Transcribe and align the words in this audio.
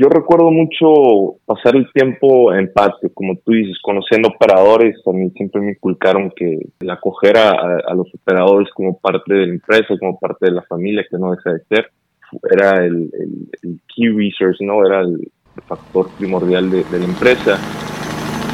Yo 0.00 0.08
recuerdo 0.08 0.52
mucho 0.52 1.40
pasar 1.44 1.74
el 1.74 1.90
tiempo 1.92 2.54
en 2.54 2.72
patio, 2.72 3.10
como 3.12 3.34
tú 3.44 3.50
dices, 3.50 3.76
conociendo 3.82 4.28
operadores. 4.28 4.96
A 5.04 5.10
mí 5.10 5.28
siempre 5.30 5.60
me 5.60 5.72
inculcaron 5.72 6.32
que 6.36 6.56
el 6.78 6.90
acoger 6.90 7.36
a, 7.36 7.92
los 7.96 8.06
operadores 8.14 8.68
como 8.74 8.96
parte 8.96 9.34
de 9.34 9.46
la 9.46 9.54
empresa, 9.54 9.96
como 9.98 10.16
parte 10.20 10.46
de 10.46 10.52
la 10.52 10.62
familia, 10.62 11.04
que 11.10 11.18
no 11.18 11.32
deja 11.32 11.52
de 11.52 11.64
ser, 11.68 11.90
era 12.48 12.84
el, 12.84 13.10
key 13.92 14.10
resource, 14.10 14.64
¿no? 14.64 14.86
Era 14.86 15.00
el 15.00 15.18
factor 15.66 16.08
primordial 16.16 16.70
de, 16.70 16.84
de 16.84 16.98
la 17.00 17.04
empresa. 17.04 17.58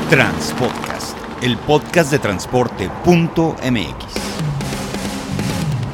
Transpodcast, 0.09 1.45
el 1.45 1.59
podcast 1.59 2.11
de 2.11 2.21
transporte.mx. 2.21 2.87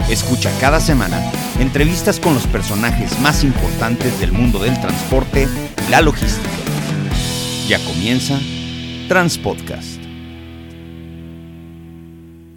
Escucha 0.09 0.51
cada 0.61 0.79
semana 0.79 1.17
entrevistas 1.61 2.19
con 2.19 2.33
los 2.33 2.47
personajes 2.47 3.21
más 3.21 3.45
importantes 3.45 4.19
del 4.19 4.33
mundo 4.33 4.61
del 4.61 4.81
transporte 4.81 5.47
y 5.87 5.91
la 5.91 6.01
logística. 6.01 6.49
Ya 7.69 7.79
comienza 7.85 8.41
Transpodcast. 9.09 10.01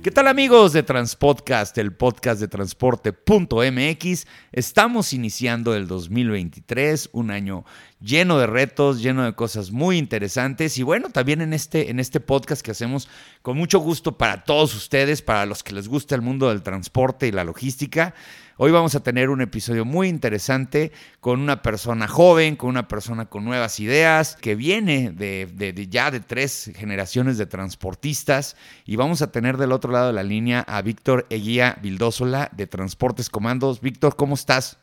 ¿Qué 0.01 0.11
tal 0.11 0.27
amigos 0.27 0.73
de 0.73 0.83
Transpodcast, 0.83 1.77
el 1.77 1.93
podcast 1.93 2.41
de 2.41 2.49
transporte.mx? 2.49 4.27
Estamos 4.51 5.13
iniciando 5.13 5.75
el 5.75 5.87
2023, 5.87 7.09
un 7.13 7.31
año 7.31 7.63
lleno 8.01 8.37
de 8.37 8.47
retos, 8.47 9.01
lleno 9.01 9.23
de 9.23 9.33
cosas 9.33 9.71
muy 9.71 9.97
interesantes 9.97 10.77
y 10.77 10.83
bueno, 10.83 11.09
también 11.09 11.39
en 11.39 11.53
este, 11.53 11.89
en 11.89 12.01
este 12.01 12.19
podcast 12.19 12.61
que 12.61 12.71
hacemos 12.71 13.07
con 13.41 13.57
mucho 13.57 13.79
gusto 13.79 14.17
para 14.17 14.43
todos 14.43 14.75
ustedes, 14.75 15.21
para 15.21 15.45
los 15.45 15.63
que 15.63 15.73
les 15.73 15.87
gusta 15.87 16.15
el 16.15 16.21
mundo 16.21 16.49
del 16.49 16.63
transporte 16.63 17.27
y 17.27 17.31
la 17.31 17.45
logística. 17.45 18.13
Hoy 18.55 18.71
vamos 18.71 18.93
a 18.93 19.01
tener 19.01 19.31
un 19.31 19.41
episodio 19.41 19.83
muy 19.83 20.07
interesante 20.07 20.91
con 21.19 21.39
una 21.39 21.63
persona 21.63 22.07
joven, 22.07 22.55
con 22.55 22.69
una 22.69 22.87
persona 22.87 23.25
con 23.25 23.43
nuevas 23.45 23.79
ideas, 23.79 24.35
que 24.35 24.53
viene 24.53 25.09
de, 25.09 25.87
ya 25.89 26.11
de 26.11 26.19
tres 26.19 26.71
generaciones 26.75 27.39
de 27.39 27.47
transportistas. 27.47 28.55
Y 28.85 28.95
vamos 28.95 29.23
a 29.23 29.31
tener 29.31 29.57
del 29.57 29.71
otro 29.71 29.91
lado 29.91 30.07
de 30.07 30.13
la 30.13 30.21
línea 30.21 30.63
a 30.67 30.83
Víctor 30.83 31.25
Eguía 31.31 31.77
Vildósola 31.81 32.51
de 32.55 32.67
Transportes 32.67 33.27
Comandos. 33.31 33.81
Víctor, 33.81 34.15
¿cómo 34.15 34.35
estás? 34.35 34.79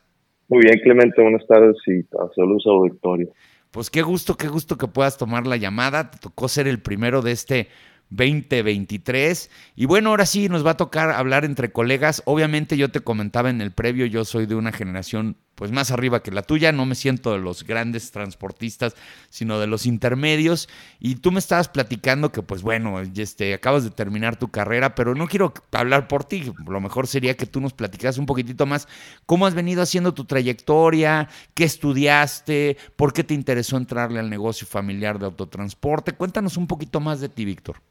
Muy 0.49 0.63
bien, 0.63 0.77
Clemente, 0.83 1.21
buenas 1.21 1.47
tardes 1.47 1.77
y 1.87 2.03
saludos 2.35 2.65
a 2.67 2.83
Victoria. 2.83 3.27
Pues 3.71 3.89
qué 3.89 4.01
gusto, 4.01 4.35
qué 4.35 4.49
gusto 4.49 4.77
que 4.77 4.87
puedas 4.87 5.17
tomar 5.17 5.47
la 5.47 5.55
llamada. 5.55 6.11
Te 6.11 6.17
tocó 6.17 6.49
ser 6.49 6.67
el 6.67 6.81
primero 6.81 7.21
de 7.21 7.31
este 7.31 7.69
2023. 8.11 9.49
Y 9.75 9.85
bueno, 9.85 10.09
ahora 10.09 10.25
sí 10.25 10.47
nos 10.49 10.65
va 10.65 10.71
a 10.71 10.77
tocar 10.77 11.09
hablar 11.11 11.43
entre 11.45 11.71
colegas. 11.71 12.21
Obviamente 12.25 12.77
yo 12.77 12.89
te 12.91 12.99
comentaba 12.99 13.49
en 13.49 13.61
el 13.61 13.71
previo, 13.71 14.05
yo 14.05 14.23
soy 14.25 14.45
de 14.45 14.55
una 14.55 14.71
generación 14.71 15.37
pues 15.55 15.71
más 15.71 15.91
arriba 15.91 16.23
que 16.23 16.31
la 16.31 16.41
tuya, 16.41 16.71
no 16.71 16.87
me 16.87 16.95
siento 16.95 17.33
de 17.33 17.37
los 17.37 17.65
grandes 17.65 18.09
transportistas, 18.09 18.95
sino 19.29 19.59
de 19.59 19.67
los 19.67 19.85
intermedios. 19.85 20.67
Y 20.99 21.15
tú 21.15 21.31
me 21.31 21.37
estabas 21.37 21.69
platicando 21.69 22.31
que 22.31 22.41
pues 22.41 22.63
bueno, 22.63 22.99
este, 22.99 23.53
acabas 23.53 23.83
de 23.83 23.91
terminar 23.91 24.37
tu 24.37 24.47
carrera, 24.47 24.95
pero 24.95 25.13
no 25.13 25.27
quiero 25.27 25.53
hablar 25.71 26.07
por 26.07 26.23
ti, 26.23 26.51
lo 26.65 26.81
mejor 26.81 27.05
sería 27.05 27.37
que 27.37 27.45
tú 27.45 27.61
nos 27.61 27.73
platicaras 27.73 28.17
un 28.17 28.25
poquitito 28.25 28.65
más 28.65 28.87
cómo 29.27 29.45
has 29.45 29.53
venido 29.53 29.83
haciendo 29.83 30.15
tu 30.15 30.25
trayectoria, 30.25 31.29
qué 31.53 31.65
estudiaste, 31.65 32.77
por 32.95 33.13
qué 33.13 33.23
te 33.23 33.35
interesó 33.35 33.77
entrarle 33.77 34.19
al 34.19 34.31
negocio 34.31 34.65
familiar 34.65 35.19
de 35.19 35.25
autotransporte. 35.25 36.13
Cuéntanos 36.13 36.57
un 36.57 36.65
poquito 36.65 36.99
más 36.99 37.19
de 37.19 37.29
ti, 37.29 37.45
Víctor. 37.45 37.81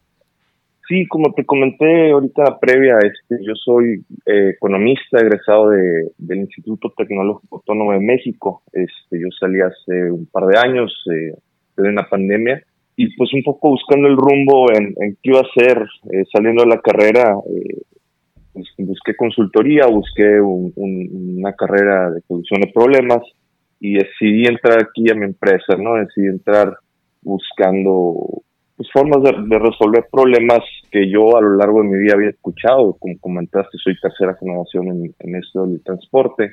Sí, 0.91 1.07
como 1.07 1.33
te 1.35 1.45
comenté 1.45 2.11
ahorita 2.11 2.59
previa, 2.59 2.99
este, 2.99 3.45
yo 3.47 3.55
soy 3.55 4.05
eh, 4.27 4.55
economista 4.57 5.21
egresado 5.21 5.71
de, 5.71 6.11
del 6.19 6.39
Instituto 6.41 6.93
Tecnológico 6.97 7.59
Autónomo 7.59 7.93
de 7.93 8.01
México. 8.01 8.65
Este, 8.73 9.21
yo 9.21 9.29
salí 9.39 9.61
hace 9.61 10.11
un 10.11 10.27
par 10.27 10.47
de 10.47 10.59
años 10.59 10.93
eh, 11.15 11.37
de 11.77 11.89
una 11.89 12.09
pandemia 12.09 12.61
y 12.97 13.15
pues 13.15 13.33
un 13.33 13.45
poco 13.45 13.69
buscando 13.71 14.09
el 14.09 14.17
rumbo 14.17 14.67
en, 14.73 14.93
en 15.01 15.17
qué 15.23 15.31
iba 15.31 15.39
a 15.39 15.43
hacer 15.43 15.79
eh, 16.13 16.25
saliendo 16.33 16.65
de 16.65 16.71
la 16.71 16.81
carrera. 16.81 17.37
Eh, 17.49 17.83
pues, 18.53 18.67
busqué 18.79 19.15
consultoría, 19.15 19.87
busqué 19.87 20.41
una 20.41 21.53
carrera 21.53 22.11
de 22.11 22.21
solución 22.23 22.62
de 22.62 22.73
problemas 22.75 23.23
y 23.79 23.95
decidí 23.95 24.45
entrar 24.45 24.83
aquí 24.83 25.09
a 25.09 25.15
mi 25.15 25.25
empresa, 25.25 25.77
¿no? 25.79 25.95
Decidí 25.95 26.27
entrar 26.27 26.77
buscando 27.23 28.43
pues, 28.81 28.93
formas 28.95 29.23
de, 29.23 29.59
resolver 29.59 30.07
problemas 30.11 30.61
que 30.91 31.07
yo 31.11 31.37
a 31.37 31.43
lo 31.43 31.55
largo 31.57 31.83
de 31.83 31.89
mi 31.91 31.99
vida 31.99 32.15
había 32.15 32.31
escuchado. 32.31 32.97
Como 32.99 33.19
comentaste, 33.21 33.77
soy 33.77 33.95
tercera 34.01 34.35
generación 34.41 34.89
en, 34.89 35.15
en 35.19 35.37
esto 35.37 35.67
del 35.67 35.83
transporte. 35.83 36.53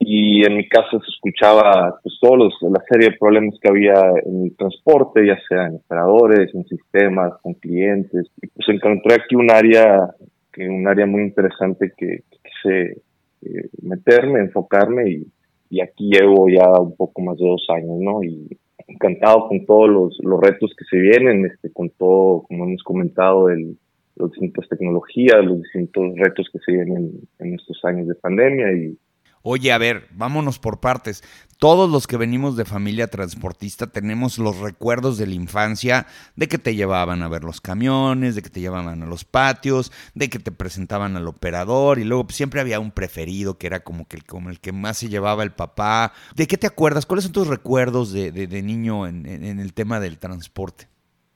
Y 0.00 0.44
en 0.44 0.56
mi 0.56 0.68
casa 0.68 0.90
se 0.90 1.10
escuchaba 1.14 1.96
pues 2.02 2.18
todos 2.20 2.52
la 2.62 2.82
serie 2.90 3.10
de 3.10 3.16
problemas 3.16 3.54
que 3.62 3.68
había 3.68 3.94
en 4.24 4.46
el 4.46 4.56
transporte, 4.56 5.24
ya 5.24 5.38
sea 5.48 5.68
en 5.68 5.76
operadores, 5.76 6.52
en 6.52 6.64
sistemas, 6.64 7.34
con 7.40 7.54
clientes. 7.54 8.26
Y 8.42 8.48
pues 8.48 8.68
encontré 8.70 9.14
aquí 9.14 9.36
un 9.36 9.52
área, 9.52 10.12
que 10.52 10.68
un 10.68 10.88
área 10.88 11.06
muy 11.06 11.22
interesante 11.22 11.92
que, 11.96 12.24
quise 12.42 13.02
eh, 13.42 13.68
meterme, 13.82 14.40
enfocarme 14.40 15.08
y, 15.08 15.26
y 15.70 15.82
aquí 15.82 16.10
llevo 16.10 16.48
ya 16.48 16.68
un 16.80 16.96
poco 16.96 17.22
más 17.22 17.36
de 17.38 17.46
dos 17.46 17.64
años, 17.68 17.96
¿no? 18.00 18.24
Y 18.24 18.58
encantado 18.88 19.48
con 19.48 19.64
todos 19.66 19.88
los, 19.88 20.18
los 20.22 20.40
retos 20.40 20.74
que 20.76 20.84
se 20.86 20.96
vienen, 20.96 21.46
este, 21.46 21.70
con 21.72 21.90
todo, 21.90 22.42
como 22.48 22.64
hemos 22.64 22.82
comentado, 22.82 23.48
el, 23.50 23.76
las 24.16 24.30
distintas 24.32 24.68
tecnologías, 24.68 25.44
los 25.44 25.62
distintos 25.62 26.14
retos 26.16 26.48
que 26.52 26.58
se 26.58 26.72
vienen 26.72 27.12
en 27.38 27.54
estos 27.54 27.84
años 27.84 28.08
de 28.08 28.14
pandemia 28.16 28.72
y 28.72 28.98
Oye, 29.42 29.72
a 29.72 29.78
ver, 29.78 30.08
vámonos 30.10 30.58
por 30.58 30.80
partes. 30.80 31.22
Todos 31.58 31.90
los 31.90 32.06
que 32.06 32.16
venimos 32.16 32.56
de 32.56 32.64
familia 32.64 33.08
transportista 33.08 33.88
tenemos 33.88 34.38
los 34.38 34.60
recuerdos 34.60 35.18
de 35.18 35.26
la 35.26 35.34
infancia, 35.34 36.06
de 36.36 36.46
que 36.46 36.58
te 36.58 36.76
llevaban 36.76 37.22
a 37.22 37.28
ver 37.28 37.42
los 37.42 37.60
camiones, 37.60 38.36
de 38.36 38.42
que 38.42 38.50
te 38.50 38.60
llevaban 38.60 39.02
a 39.02 39.06
los 39.06 39.24
patios, 39.24 39.90
de 40.14 40.28
que 40.28 40.38
te 40.38 40.52
presentaban 40.52 41.16
al 41.16 41.26
operador 41.26 41.98
y 41.98 42.04
luego 42.04 42.26
siempre 42.28 42.60
había 42.60 42.78
un 42.78 42.92
preferido 42.92 43.58
que 43.58 43.66
era 43.66 43.80
como, 43.80 44.06
que, 44.06 44.18
como 44.20 44.50
el 44.50 44.60
que 44.60 44.70
más 44.70 44.98
se 44.98 45.08
llevaba 45.08 45.42
el 45.42 45.50
papá. 45.50 46.12
¿De 46.36 46.46
qué 46.46 46.56
te 46.56 46.68
acuerdas? 46.68 47.06
¿Cuáles 47.06 47.24
son 47.24 47.32
tus 47.32 47.48
recuerdos 47.48 48.12
de, 48.12 48.30
de, 48.30 48.62
niño 48.62 49.08
en, 49.08 49.26
en 49.26 49.58
el 49.58 49.74
tema 49.74 49.98
del 49.98 50.18
transporte? 50.18 50.86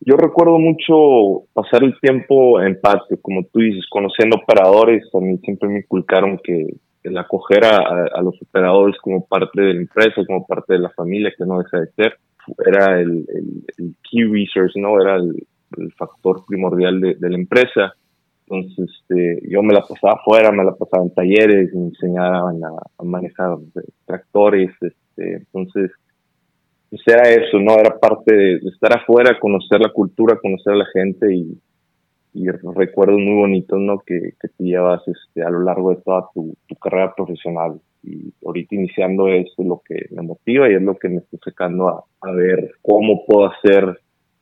Yo 0.05 0.17
recuerdo 0.17 0.59
mucho 0.59 1.47
pasar 1.53 1.84
el 1.84 1.99
tiempo 2.01 2.61
en 2.61 2.81
patio, 2.81 3.21
como 3.23 3.45
tú 3.45 3.61
dices, 3.61 3.84
conociendo 3.89 4.37
operadores. 4.37 5.05
A 5.15 5.19
mí 5.19 5.39
siempre 5.45 5.69
me 5.69 5.79
inculcaron 5.79 6.41
que 6.43 6.67
el 7.03 7.19
acoger 7.19 7.65
a, 7.65 8.21
los 8.23 8.41
operadores 8.41 8.97
como 9.01 9.27
parte 9.27 9.61
de 9.61 9.75
la 9.75 9.81
empresa, 9.81 10.25
como 10.27 10.47
parte 10.47 10.75
de 10.75 10.81
la 10.81 10.91
familia, 10.91 11.33
que 11.37 11.45
no 11.45 11.59
deja 11.59 11.81
de 11.81 11.87
ser, 11.93 12.19
era 12.67 13.01
el, 13.01 13.27
key 14.09 14.25
resource, 14.25 14.79
¿no? 14.79 15.01
Era 15.01 15.17
el, 15.17 15.47
factor 15.97 16.45
primordial 16.47 17.01
de, 17.01 17.17
la 17.31 17.35
empresa. 17.35 17.95
Entonces, 18.47 18.91
este, 19.01 19.41
yo 19.49 19.63
me 19.63 19.73
la 19.73 19.81
pasaba 19.81 20.21
afuera, 20.21 20.53
me 20.53 20.65
la 20.65 20.75
pasaba 20.75 21.03
en 21.03 21.15
talleres, 21.15 21.75
me 21.75 21.87
enseñaban 21.87 22.61
a, 22.63 23.03
manejar 23.03 23.57
tractores, 24.05 24.71
este, 24.81 25.37
entonces, 25.37 25.91
pues 26.91 27.03
era 27.07 27.23
eso, 27.31 27.59
¿no? 27.59 27.75
Era 27.79 27.99
parte 27.99 28.34
de 28.34 28.69
estar 28.69 28.95
afuera, 28.95 29.39
conocer 29.41 29.81
la 29.81 29.91
cultura, 29.91 30.39
conocer 30.41 30.75
a 30.75 30.77
la 30.77 30.87
gente 30.93 31.34
y, 31.34 31.59
y 32.34 32.48
recuerdos 32.50 33.19
muy 33.19 33.34
bonitos 33.34 33.78
¿no? 33.78 33.98
que, 33.98 34.32
que 34.41 34.48
te 34.48 34.65
llevas 34.65 35.03
este, 35.06 35.43
a 35.43 35.50
lo 35.50 35.60
largo 35.60 35.91
de 35.91 35.97
toda 36.03 36.28
tu, 36.34 36.54
tu, 36.66 36.75
carrera 36.76 37.15
profesional. 37.15 37.81
Y 38.03 38.32
ahorita 38.44 38.75
iniciando 38.75 39.28
es 39.28 39.53
lo 39.59 39.81
que 39.87 40.06
me 40.10 40.22
motiva 40.22 40.69
y 40.69 40.75
es 40.75 40.82
lo 40.82 40.97
que 40.97 41.09
me 41.09 41.19
estoy 41.19 41.38
sacando 41.44 41.88
a, 41.88 42.04
a 42.22 42.32
ver 42.32 42.72
cómo 42.82 43.25
puedo 43.26 43.50
hacer 43.50 44.00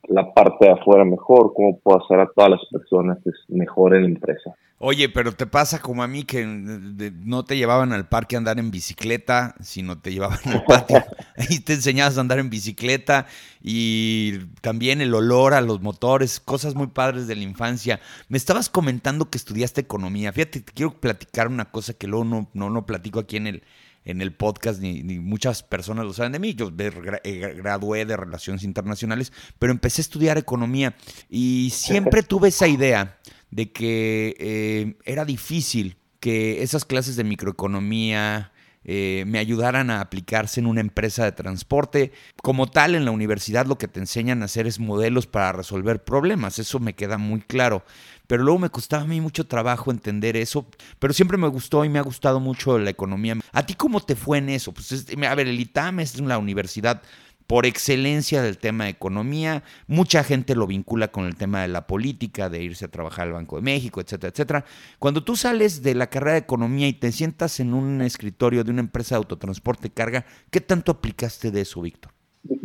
la 0.08 0.32
parte 0.32 0.66
de 0.66 0.72
afuera 0.72 1.04
mejor, 1.04 1.52
cómo 1.54 1.78
puedo 1.78 2.02
hacer 2.02 2.20
a 2.20 2.30
todas 2.34 2.50
las 2.50 2.60
personas 2.70 3.18
mejor 3.48 3.94
en 3.94 4.02
la 4.02 4.08
empresa. 4.08 4.54
Oye, 4.82 5.10
pero 5.10 5.32
te 5.32 5.46
pasa 5.46 5.78
como 5.78 6.02
a 6.02 6.08
mí 6.08 6.24
que 6.24 6.46
no 6.46 7.44
te 7.44 7.58
llevaban 7.58 7.92
al 7.92 8.08
parque 8.08 8.34
a 8.34 8.38
andar 8.38 8.58
en 8.58 8.70
bicicleta, 8.70 9.54
sino 9.60 10.00
te 10.00 10.10
llevaban 10.10 10.38
al 10.46 10.64
patio 10.64 11.04
y 11.50 11.60
te 11.60 11.74
enseñabas 11.74 12.16
a 12.16 12.22
andar 12.22 12.38
en 12.38 12.48
bicicleta 12.48 13.26
y 13.62 14.38
también 14.62 15.02
el 15.02 15.14
olor 15.14 15.52
a 15.52 15.60
los 15.60 15.82
motores, 15.82 16.40
cosas 16.40 16.74
muy 16.74 16.86
padres 16.86 17.26
de 17.26 17.36
la 17.36 17.42
infancia. 17.42 18.00
Me 18.30 18.38
estabas 18.38 18.70
comentando 18.70 19.28
que 19.28 19.36
estudiaste 19.36 19.82
economía. 19.82 20.32
Fíjate, 20.32 20.60
te 20.60 20.72
quiero 20.72 20.92
platicar 20.92 21.48
una 21.48 21.66
cosa 21.66 21.92
que 21.92 22.06
luego 22.06 22.24
no, 22.24 22.48
no, 22.54 22.70
no 22.70 22.86
platico 22.86 23.20
aquí 23.20 23.36
en 23.36 23.48
el, 23.48 23.62
en 24.04 24.20
el 24.20 24.32
podcast, 24.32 24.80
ni, 24.80 25.02
muchas 25.18 25.62
personas 25.62 26.04
lo 26.04 26.12
saben 26.12 26.32
de 26.32 26.38
mí. 26.38 26.54
Yo 26.54 26.70
eh, 26.78 27.54
gradué 27.56 28.04
de 28.04 28.16
Relaciones 28.16 28.62
Internacionales, 28.62 29.32
pero 29.58 29.72
empecé 29.72 30.00
a 30.00 30.04
estudiar 30.04 30.38
economía 30.38 30.96
y 31.28 31.70
siempre 31.70 32.22
tuve 32.22 32.48
esa 32.48 32.68
idea 32.68 33.18
de 33.50 33.72
que 33.72 34.36
eh, 34.38 34.96
era 35.04 35.24
difícil 35.24 35.96
que 36.20 36.62
esas 36.62 36.84
clases 36.84 37.16
de 37.16 37.24
microeconomía, 37.24 38.52
eh, 38.92 39.22
me 39.24 39.38
ayudaran 39.38 39.88
a 39.88 40.00
aplicarse 40.00 40.58
en 40.58 40.66
una 40.66 40.80
empresa 40.80 41.22
de 41.24 41.30
transporte. 41.30 42.10
Como 42.42 42.68
tal, 42.68 42.96
en 42.96 43.04
la 43.04 43.12
universidad 43.12 43.64
lo 43.66 43.78
que 43.78 43.86
te 43.86 44.00
enseñan 44.00 44.42
a 44.42 44.46
hacer 44.46 44.66
es 44.66 44.80
modelos 44.80 45.28
para 45.28 45.52
resolver 45.52 46.02
problemas, 46.02 46.58
eso 46.58 46.80
me 46.80 46.94
queda 46.94 47.16
muy 47.16 47.40
claro. 47.40 47.84
Pero 48.26 48.42
luego 48.42 48.58
me 48.58 48.70
costaba 48.70 49.04
a 49.04 49.06
mí 49.06 49.20
mucho 49.20 49.46
trabajo 49.46 49.92
entender 49.92 50.36
eso, 50.36 50.66
pero 50.98 51.12
siempre 51.12 51.38
me 51.38 51.46
gustó 51.46 51.84
y 51.84 51.88
me 51.88 52.00
ha 52.00 52.02
gustado 52.02 52.40
mucho 52.40 52.80
la 52.80 52.90
economía. 52.90 53.36
¿A 53.52 53.64
ti 53.64 53.74
cómo 53.74 54.00
te 54.00 54.16
fue 54.16 54.38
en 54.38 54.48
eso? 54.48 54.72
Pues 54.72 54.92
a 54.92 55.34
ver, 55.36 55.46
el 55.46 55.60
ITAM 55.60 56.00
es 56.00 56.16
una 56.16 56.38
universidad 56.38 57.00
por 57.50 57.66
excelencia 57.66 58.42
del 58.42 58.58
tema 58.58 58.84
de 58.84 58.90
economía. 58.90 59.64
Mucha 59.88 60.22
gente 60.22 60.54
lo 60.54 60.68
vincula 60.68 61.08
con 61.08 61.26
el 61.26 61.34
tema 61.34 61.62
de 61.62 61.66
la 61.66 61.88
política, 61.88 62.48
de 62.48 62.62
irse 62.62 62.84
a 62.84 62.88
trabajar 62.92 63.26
al 63.26 63.32
Banco 63.32 63.56
de 63.56 63.62
México, 63.62 64.00
etcétera, 64.00 64.30
etcétera. 64.30 64.64
Cuando 65.00 65.24
tú 65.24 65.34
sales 65.34 65.82
de 65.82 65.96
la 65.96 66.06
carrera 66.06 66.34
de 66.34 66.38
economía 66.38 66.86
y 66.86 66.92
te 66.92 67.10
sientas 67.10 67.58
en 67.58 67.74
un 67.74 68.02
escritorio 68.02 68.62
de 68.62 68.70
una 68.70 68.82
empresa 68.82 69.16
de 69.16 69.22
autotransporte 69.22 69.88
y 69.88 69.90
carga, 69.90 70.24
¿qué 70.52 70.60
tanto 70.60 70.92
aplicaste 70.92 71.50
de 71.50 71.62
eso, 71.62 71.82
Víctor? 71.82 72.12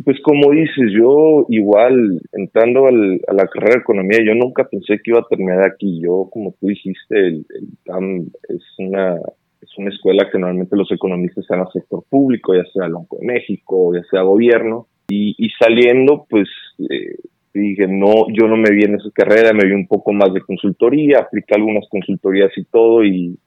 Pues 0.04 0.18
como 0.22 0.52
dices, 0.52 0.92
yo 0.96 1.46
igual 1.48 2.22
entrando 2.30 2.86
a 2.86 2.92
la 2.92 3.48
carrera 3.48 3.74
de 3.74 3.80
economía, 3.80 4.20
yo 4.24 4.36
nunca 4.36 4.68
pensé 4.68 5.00
que 5.02 5.10
iba 5.10 5.18
a 5.18 5.26
terminar 5.28 5.66
aquí. 5.66 6.00
Yo, 6.00 6.28
como 6.30 6.54
tú 6.60 6.68
dijiste, 6.68 7.18
el, 7.18 7.44
el 7.86 8.32
es 8.50 8.62
una 8.78 9.18
es 9.60 9.70
una 9.78 9.90
escuela 9.90 10.28
que 10.30 10.38
normalmente 10.38 10.76
los 10.76 10.90
economistas 10.92 11.44
están 11.44 11.60
al 11.60 11.72
sector 11.72 12.04
público, 12.08 12.54
ya 12.54 12.64
sea 12.72 12.86
el 12.86 12.94
Banco 12.94 13.18
de 13.18 13.26
México, 13.26 13.94
ya 13.94 14.02
sea 14.10 14.22
gobierno, 14.22 14.86
y, 15.08 15.34
y 15.38 15.50
saliendo, 15.58 16.26
pues 16.28 16.48
eh, 16.78 17.16
dije, 17.52 17.86
no, 17.88 18.26
yo 18.32 18.48
no 18.48 18.56
me 18.56 18.70
vi 18.70 18.84
en 18.84 18.96
esa 18.96 19.10
carrera, 19.12 19.52
me 19.52 19.66
vi 19.66 19.72
un 19.72 19.86
poco 19.86 20.12
más 20.12 20.32
de 20.32 20.40
consultoría, 20.40 21.20
apliqué 21.20 21.54
algunas 21.54 21.88
consultorías 21.88 22.52
y 22.56 22.64
todo, 22.64 23.04
y, 23.04 23.38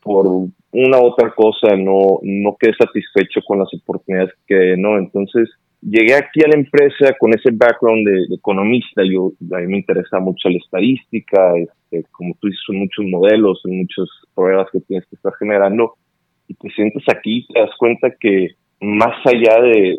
por 0.00 0.26
una 0.26 1.00
u 1.00 1.06
otra 1.06 1.32
cosa 1.34 1.76
no, 1.76 2.20
no 2.22 2.56
quedé 2.58 2.72
satisfecho 2.74 3.40
con 3.44 3.58
las 3.58 3.68
oportunidades 3.74 4.32
que 4.46 4.76
no, 4.76 4.96
entonces 4.96 5.48
llegué 5.82 6.14
aquí 6.14 6.40
a 6.44 6.48
la 6.48 6.54
empresa 6.54 7.14
con 7.18 7.34
ese 7.34 7.50
background 7.52 8.06
de, 8.06 8.34
economista, 8.34 9.02
yo, 9.04 9.32
a 9.52 9.58
mí 9.58 9.66
me 9.66 9.78
interesa 9.78 10.20
mucho 10.20 10.48
la 10.48 10.58
estadística, 10.58 11.56
este, 11.58 12.04
como 12.12 12.34
tú 12.40 12.46
dices, 12.46 12.62
son 12.66 12.76
muchos 12.76 13.04
modelos, 13.06 13.60
son 13.62 13.76
muchas 13.76 14.08
pruebas 14.34 14.68
que 14.72 14.80
tienes 14.80 15.06
que 15.08 15.16
estar 15.16 15.32
generando, 15.38 15.94
y 16.48 16.54
te 16.54 16.70
sientes 16.70 17.02
aquí 17.08 17.46
te 17.52 17.60
das 17.60 17.70
cuenta 17.78 18.14
que 18.18 18.50
más 18.80 19.14
allá 19.26 19.62
de, 19.62 19.96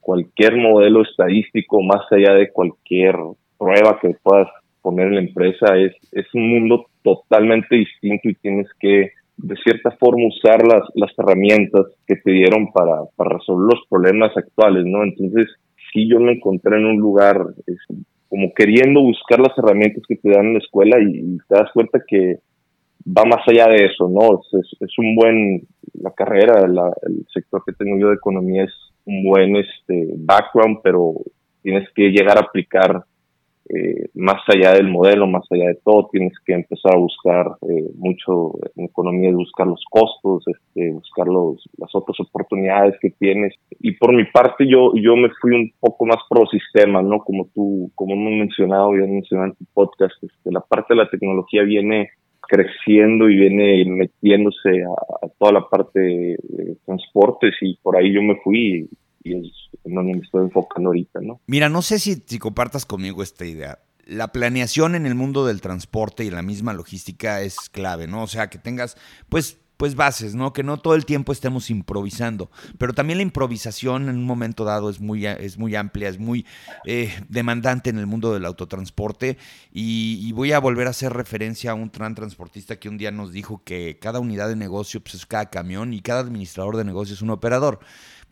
cualquier 0.00 0.56
modelo 0.56 1.02
estadístico, 1.02 1.82
más 1.82 2.04
allá 2.10 2.34
de 2.34 2.50
cualquier 2.50 3.16
prueba 3.58 3.98
que 4.00 4.14
puedas 4.22 4.48
poner 4.80 5.08
en 5.08 5.14
la 5.14 5.20
empresa, 5.22 5.76
es, 5.76 5.92
es 6.12 6.26
un 6.34 6.48
mundo 6.48 6.86
totalmente 7.02 7.74
distinto 7.76 8.28
y 8.28 8.34
tienes 8.34 8.68
que 8.78 9.10
de 9.42 9.56
cierta 9.56 9.90
forma 9.98 10.28
usar 10.28 10.66
las, 10.66 10.84
las 10.94 11.10
herramientas 11.18 11.86
que 12.06 12.16
te 12.16 12.30
dieron 12.30 12.72
para, 12.72 13.02
para 13.16 13.38
resolver 13.38 13.74
los 13.74 13.86
problemas 13.88 14.36
actuales, 14.36 14.84
¿no? 14.86 15.02
Entonces, 15.02 15.48
sí 15.92 16.08
yo 16.08 16.20
me 16.20 16.32
encontré 16.32 16.78
en 16.78 16.86
un 16.86 16.98
lugar 16.98 17.44
como 18.28 18.52
queriendo 18.54 19.02
buscar 19.02 19.40
las 19.40 19.56
herramientas 19.58 20.02
que 20.08 20.16
te 20.16 20.30
dan 20.30 20.46
en 20.46 20.52
la 20.54 20.58
escuela 20.60 20.96
y, 21.00 21.36
te 21.48 21.54
das 21.54 21.70
cuenta 21.74 22.00
que 22.06 22.36
va 23.06 23.24
más 23.24 23.46
allá 23.46 23.66
de 23.66 23.86
eso, 23.86 24.08
¿no? 24.08 24.40
Es, 24.40 24.76
es, 24.80 24.98
un 24.98 25.14
buen, 25.16 25.66
la 26.00 26.12
carrera, 26.12 26.64
el 26.64 27.26
sector 27.32 27.62
que 27.66 27.72
tengo 27.72 27.98
yo 27.98 28.08
de 28.08 28.14
economía 28.14 28.64
es 28.64 28.72
un 29.04 29.24
buen 29.24 29.56
este 29.56 30.14
background, 30.18 30.78
pero 30.82 31.14
tienes 31.62 31.88
que 31.94 32.10
llegar 32.10 32.38
a 32.38 32.46
aplicar 32.46 33.04
eh, 33.68 34.08
más 34.14 34.42
allá 34.48 34.74
del 34.74 34.88
modelo, 34.88 35.26
más 35.26 35.44
allá 35.50 35.68
de 35.68 35.78
todo, 35.84 36.08
tienes 36.10 36.32
que 36.44 36.52
empezar 36.52 36.94
a 36.94 36.98
buscar 36.98 37.46
eh, 37.62 37.90
mucho 37.94 38.52
en 38.76 38.86
economía, 38.86 39.32
buscar 39.32 39.66
los 39.66 39.82
costos, 39.90 40.44
este, 40.46 40.92
buscar 40.92 41.26
los, 41.28 41.62
las 41.78 41.94
otras 41.94 42.18
oportunidades 42.20 42.96
que 43.00 43.10
tienes. 43.10 43.54
Y 43.80 43.92
por 43.92 44.12
mi 44.14 44.24
parte, 44.24 44.66
yo, 44.68 44.92
yo 44.94 45.16
me 45.16 45.30
fui 45.40 45.54
un 45.54 45.72
poco 45.80 46.06
más 46.06 46.18
pro 46.28 46.46
sistema, 46.46 47.02
¿no? 47.02 47.20
Como 47.20 47.48
tú, 47.54 47.90
como 47.94 48.14
hemos 48.14 48.32
mencionado, 48.32 48.94
ya 48.96 49.06
mencionado 49.06 49.50
en 49.50 49.56
tu 49.56 49.64
podcast, 49.72 50.14
este, 50.22 50.50
la 50.50 50.60
parte 50.60 50.94
de 50.94 51.02
la 51.02 51.10
tecnología 51.10 51.62
viene 51.62 52.10
creciendo 52.40 53.30
y 53.30 53.36
viene 53.36 53.84
metiéndose 53.86 54.82
a, 54.82 55.28
toda 55.38 55.52
la 55.52 55.68
parte 55.68 56.00
de, 56.00 56.36
de 56.42 56.76
transportes 56.84 57.54
y 57.62 57.78
por 57.82 57.96
ahí 57.96 58.12
yo 58.12 58.20
me 58.20 58.36
fui 58.42 58.88
y 59.24 59.34
es 59.34 59.52
en 59.84 59.94
donde 59.94 60.14
me 60.14 60.20
estoy 60.20 60.42
enfocando 60.42 60.90
ahorita, 60.90 61.20
¿no? 61.20 61.40
Mira, 61.46 61.68
no 61.68 61.82
sé 61.82 61.98
si, 61.98 62.20
compartas 62.38 62.86
conmigo 62.86 63.22
esta 63.22 63.44
idea. 63.44 63.80
La 64.04 64.32
planeación 64.32 64.94
en 64.94 65.06
el 65.06 65.14
mundo 65.14 65.46
del 65.46 65.60
transporte 65.60 66.24
y 66.24 66.30
la 66.30 66.42
misma 66.42 66.72
logística 66.72 67.40
es 67.40 67.70
clave, 67.70 68.06
¿no? 68.06 68.22
O 68.22 68.26
sea, 68.26 68.50
que 68.50 68.58
tengas, 68.58 68.96
pues, 69.28 69.58
pues 69.76 69.94
bases, 69.94 70.34
¿no? 70.34 70.52
Que 70.52 70.62
no 70.62 70.76
todo 70.76 70.94
el 70.94 71.04
tiempo 71.04 71.32
estemos 71.32 71.70
improvisando. 71.70 72.50
Pero 72.78 72.92
también 72.92 73.18
la 73.18 73.22
improvisación 73.22 74.08
en 74.08 74.16
un 74.16 74.24
momento 74.24 74.64
dado 74.64 74.90
es 74.90 75.00
muy, 75.00 75.26
es 75.26 75.58
muy 75.58 75.74
amplia, 75.74 76.08
es 76.08 76.18
muy 76.18 76.46
eh, 76.84 77.12
demandante 77.28 77.90
en 77.90 77.98
el 77.98 78.06
mundo 78.06 78.32
del 78.32 78.44
autotransporte. 78.44 79.38
Y, 79.72 80.20
y, 80.22 80.32
voy 80.32 80.52
a 80.52 80.60
volver 80.60 80.88
a 80.88 80.90
hacer 80.90 81.12
referencia 81.12 81.70
a 81.70 81.74
un 81.74 81.90
tran 81.90 82.14
transportista 82.14 82.78
que 82.78 82.88
un 82.88 82.98
día 82.98 83.10
nos 83.10 83.32
dijo 83.32 83.62
que 83.64 83.98
cada 84.00 84.20
unidad 84.20 84.48
de 84.48 84.56
negocio 84.56 85.00
pues, 85.00 85.14
es 85.14 85.26
cada 85.26 85.50
camión 85.50 85.92
y 85.92 86.00
cada 86.00 86.20
administrador 86.20 86.76
de 86.76 86.84
negocio 86.84 87.14
es 87.14 87.22
un 87.22 87.30
operador 87.30 87.80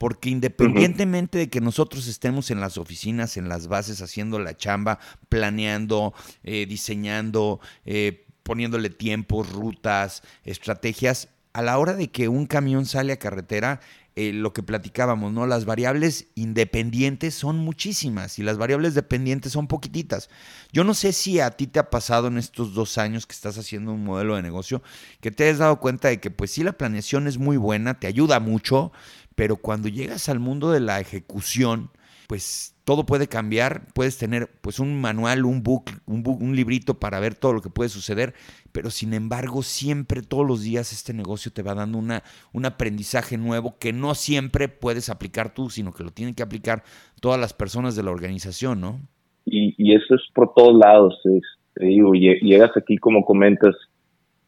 porque 0.01 0.31
independientemente 0.31 1.37
de 1.37 1.51
que 1.51 1.61
nosotros 1.61 2.07
estemos 2.07 2.51
en 2.51 2.59
las 2.59 2.79
oficinas, 2.79 3.37
en 3.37 3.51
las 3.51 3.69
bases, 3.69 4.01
haciendo 4.01 4.39
la 4.39 4.57
chamba, 4.57 4.99
planeando, 5.29 6.15
eh, 6.43 6.65
diseñando, 6.67 7.61
eh, 7.85 8.25
poniéndole 8.43 8.89
tiempos, 8.89 9.53
rutas, 9.53 10.23
estrategias, 10.43 11.29
a 11.53 11.61
la 11.61 11.77
hora 11.77 11.93
de 11.93 12.09
que 12.09 12.29
un 12.29 12.47
camión 12.47 12.87
sale 12.87 13.13
a 13.13 13.19
carretera, 13.19 13.81
eh, 14.17 14.33
lo 14.33 14.53
que 14.53 14.63
platicábamos, 14.63 15.33
¿no? 15.33 15.47
Las 15.47 15.65
variables 15.65 16.27
independientes 16.35 17.35
son 17.35 17.59
muchísimas 17.59 18.39
y 18.41 18.43
las 18.43 18.59
variables 18.59 18.95
dependientes 18.95 19.53
son 19.53 19.69
poquititas. 19.69 20.29
Yo 20.73 20.83
no 20.83 20.95
sé 20.95 21.13
si 21.13 21.41
a 21.41 21.53
ti 21.53 21.69
te 21.69 21.79
ha 21.79 21.91
pasado 21.91 22.27
en 22.27 22.37
estos 22.37 22.75
dos 22.75 22.99
años 22.99 23.25
que 23.27 23.35
estás 23.35 23.57
haciendo 23.57 23.93
un 23.93 24.05
modelo 24.05 24.35
de 24.35 24.43
negocio, 24.43 24.83
que 25.21 25.31
te 25.31 25.49
has 25.49 25.59
dado 25.59 25.79
cuenta 25.79 26.09
de 26.09 26.21
que 26.21 26.31
pues 26.31 26.51
sí 26.51 26.65
la 26.65 26.73
planeación 26.73 27.29
es 27.29 27.39
muy 27.39 27.57
buena, 27.57 28.01
te 28.01 28.09
ayuda 28.09 28.41
mucho, 28.41 28.91
pero 29.35 29.57
cuando 29.57 29.89
llegas 29.89 30.29
al 30.29 30.39
mundo 30.39 30.71
de 30.71 30.81
la 30.81 31.01
ejecución, 31.01 31.91
pues 32.31 32.77
todo 32.85 33.07
puede 33.07 33.27
cambiar, 33.27 33.89
puedes 33.93 34.17
tener 34.19 34.49
pues 34.61 34.79
un 34.79 35.01
manual, 35.01 35.45
un 35.45 35.65
book, 35.65 35.91
un, 36.07 36.23
un 36.27 36.55
librito 36.55 36.95
para 36.95 37.19
ver 37.19 37.35
todo 37.35 37.53
lo 37.53 37.61
que 37.61 37.71
puede 37.71 37.89
suceder, 37.89 38.35
pero 38.71 38.91
sin 38.91 39.15
embargo 39.15 39.63
siempre 39.63 40.23
todos 40.23 40.47
los 40.47 40.63
días 40.63 40.93
este 40.93 41.13
negocio 41.13 41.53
te 41.53 41.63
va 41.63 41.75
dando 41.75 41.99
una, 41.99 42.23
un 42.53 42.67
aprendizaje 42.67 43.37
nuevo 43.37 43.79
que 43.81 43.93
no 43.93 44.15
siempre 44.15 44.69
puedes 44.69 45.09
aplicar 45.09 45.55
tú, 45.55 45.71
sino 45.71 45.93
que 45.93 46.05
lo 46.05 46.11
tienen 46.11 46.35
que 46.35 46.45
aplicar 46.45 46.85
todas 47.21 47.41
las 47.41 47.53
personas 47.53 47.97
de 47.97 48.05
la 48.05 48.13
organización, 48.13 48.81
¿no? 48.81 49.01
Y, 49.45 49.75
y 49.77 49.95
eso 49.97 50.15
es 50.15 50.23
por 50.33 50.55
todos 50.55 50.79
lados, 50.79 51.19
es, 51.25 51.43
te 51.75 51.87
digo, 51.87 52.13
llegas 52.13 52.77
aquí 52.77 52.97
como 52.99 53.25
comentas, 53.25 53.75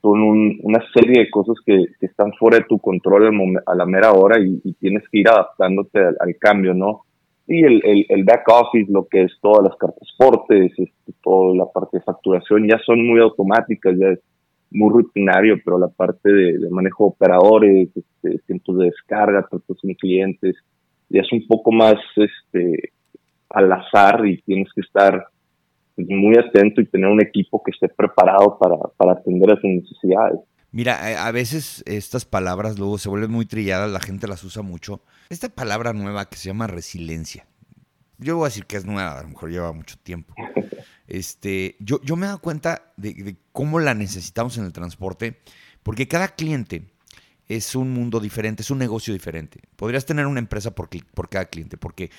son 0.02 0.20
una 0.62 0.84
serie 0.92 1.22
de 1.22 1.30
cosas 1.30 1.56
que, 1.64 1.86
están 2.00 2.32
fuera 2.32 2.58
de 2.58 2.64
tu 2.64 2.78
control 2.80 3.32
a 3.64 3.74
la 3.74 3.86
mera 3.86 4.12
hora 4.12 4.38
y, 4.40 4.72
tienes 4.74 5.04
que 5.08 5.20
ir 5.20 5.28
adaptándote 5.28 6.00
al, 6.00 6.36
cambio, 6.40 6.74
¿no? 6.74 7.02
Y 7.46 7.64
el, 7.64 8.06
el, 8.08 8.24
back 8.24 8.48
office, 8.48 8.90
lo 8.90 9.06
que 9.06 9.22
es 9.22 9.32
todas 9.40 9.68
las 9.68 9.76
cartas 9.76 10.08
portes, 10.18 10.72
este, 10.76 11.12
toda 11.22 11.54
la 11.54 11.66
parte 11.66 11.98
de 11.98 12.04
facturación, 12.04 12.68
ya 12.68 12.78
son 12.84 13.06
muy 13.06 13.20
automáticas, 13.20 13.96
ya 13.96 14.08
es 14.08 14.20
muy 14.72 14.92
rutinario, 14.92 15.60
pero 15.64 15.78
la 15.78 15.88
parte 15.88 16.32
de, 16.32 16.70
manejo 16.70 17.04
de 17.04 17.10
operadores, 17.10 17.88
este, 17.94 18.38
tiempos 18.46 18.78
de 18.78 18.86
descarga, 18.86 19.46
tratos 19.48 19.78
con 19.80 19.94
clientes, 19.94 20.56
ya 21.10 21.20
es 21.20 21.32
un 21.32 21.46
poco 21.46 21.70
más 21.70 21.96
este, 22.16 22.92
al 23.50 23.70
azar 23.70 24.26
y 24.26 24.40
tienes 24.42 24.68
que 24.74 24.80
estar 24.80 25.26
pues, 25.94 26.08
muy 26.08 26.36
atento 26.36 26.80
y 26.80 26.86
tener 26.86 27.08
un 27.08 27.20
equipo 27.20 27.62
que 27.62 27.70
esté 27.70 27.88
preparado 27.88 28.58
para, 28.58 28.76
para 28.96 29.12
atender 29.12 29.52
a 29.52 29.56
sus 29.56 29.70
necesidades. 29.70 30.40
Mira, 30.72 31.10
eh, 31.10 31.16
a 31.16 31.30
veces 31.32 31.82
estas 31.86 32.24
palabras 32.24 32.78
luego 32.78 32.96
se 32.96 33.10
vuelven 33.10 33.30
muy 33.30 33.44
trilladas, 33.44 33.90
la 33.90 34.00
gente 34.00 34.26
las 34.26 34.42
usa 34.42 34.62
mucho. 34.62 35.02
Esta 35.28 35.50
palabra 35.50 35.92
nueva 35.92 36.28
que 36.28 36.36
se 36.36 36.48
llama 36.48 36.66
resiliencia. 36.66 37.46
Yo 38.18 38.36
voy 38.36 38.44
a 38.44 38.48
decir 38.48 38.64
que 38.66 38.76
es 38.76 38.86
nueva, 38.86 39.18
a 39.18 39.22
lo 39.22 39.28
mejor 39.28 39.50
lleva 39.50 39.72
mucho 39.72 39.96
tiempo. 40.02 40.34
Este, 41.08 41.76
yo, 41.78 42.00
yo 42.02 42.16
me 42.16 42.24
he 42.24 42.28
dado 42.28 42.40
cuenta 42.40 42.94
de, 42.96 43.36
cómo 43.50 43.80
la 43.80 43.92
necesitamos 43.92 44.56
en 44.56 44.64
el 44.64 44.72
transporte, 44.72 45.40
porque 45.82 46.08
cada 46.08 46.28
cliente 46.28 46.91
es 47.56 47.74
un 47.74 47.92
mundo 47.92 48.20
diferente, 48.20 48.62
es 48.62 48.70
un 48.70 48.78
negocio 48.78 49.12
diferente. 49.12 49.60
Podrías 49.76 50.06
tener 50.06 50.26
una 50.26 50.40
empresa 50.40 50.74
por, 50.74 50.88
por 51.14 51.28
cada 51.28 51.46
cliente, 51.46 51.76
porque 51.76 52.10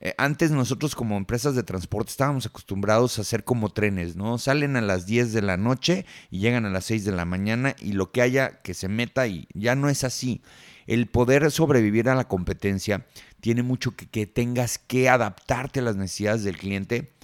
eh, 0.00 0.14
antes 0.18 0.50
nosotros 0.50 0.94
como 0.94 1.16
empresas 1.16 1.54
de 1.54 1.62
transporte 1.62 2.10
estábamos 2.10 2.44
acostumbrados 2.46 3.18
a 3.18 3.22
hacer 3.22 3.44
como 3.44 3.70
trenes, 3.70 4.14
¿no? 4.14 4.36
Salen 4.38 4.76
a 4.76 4.82
las 4.82 5.06
10 5.06 5.32
de 5.32 5.42
la 5.42 5.56
noche 5.56 6.04
y 6.30 6.40
llegan 6.40 6.66
a 6.66 6.70
las 6.70 6.84
6 6.84 7.04
de 7.04 7.12
la 7.12 7.24
mañana 7.24 7.74
y 7.80 7.92
lo 7.92 8.12
que 8.12 8.20
haya 8.20 8.60
que 8.62 8.74
se 8.74 8.88
meta 8.88 9.26
y 9.26 9.48
ya 9.54 9.74
no 9.74 9.88
es 9.88 10.04
así. 10.04 10.42
El 10.86 11.06
poder 11.06 11.50
sobrevivir 11.50 12.08
a 12.08 12.14
la 12.14 12.28
competencia 12.28 13.06
tiene 13.40 13.62
mucho 13.62 13.96
que, 13.96 14.06
que 14.06 14.26
tengas 14.26 14.78
que 14.78 15.08
adaptarte 15.08 15.80
a 15.80 15.82
las 15.82 15.96
necesidades 15.96 16.44
del 16.44 16.58
cliente 16.58 17.15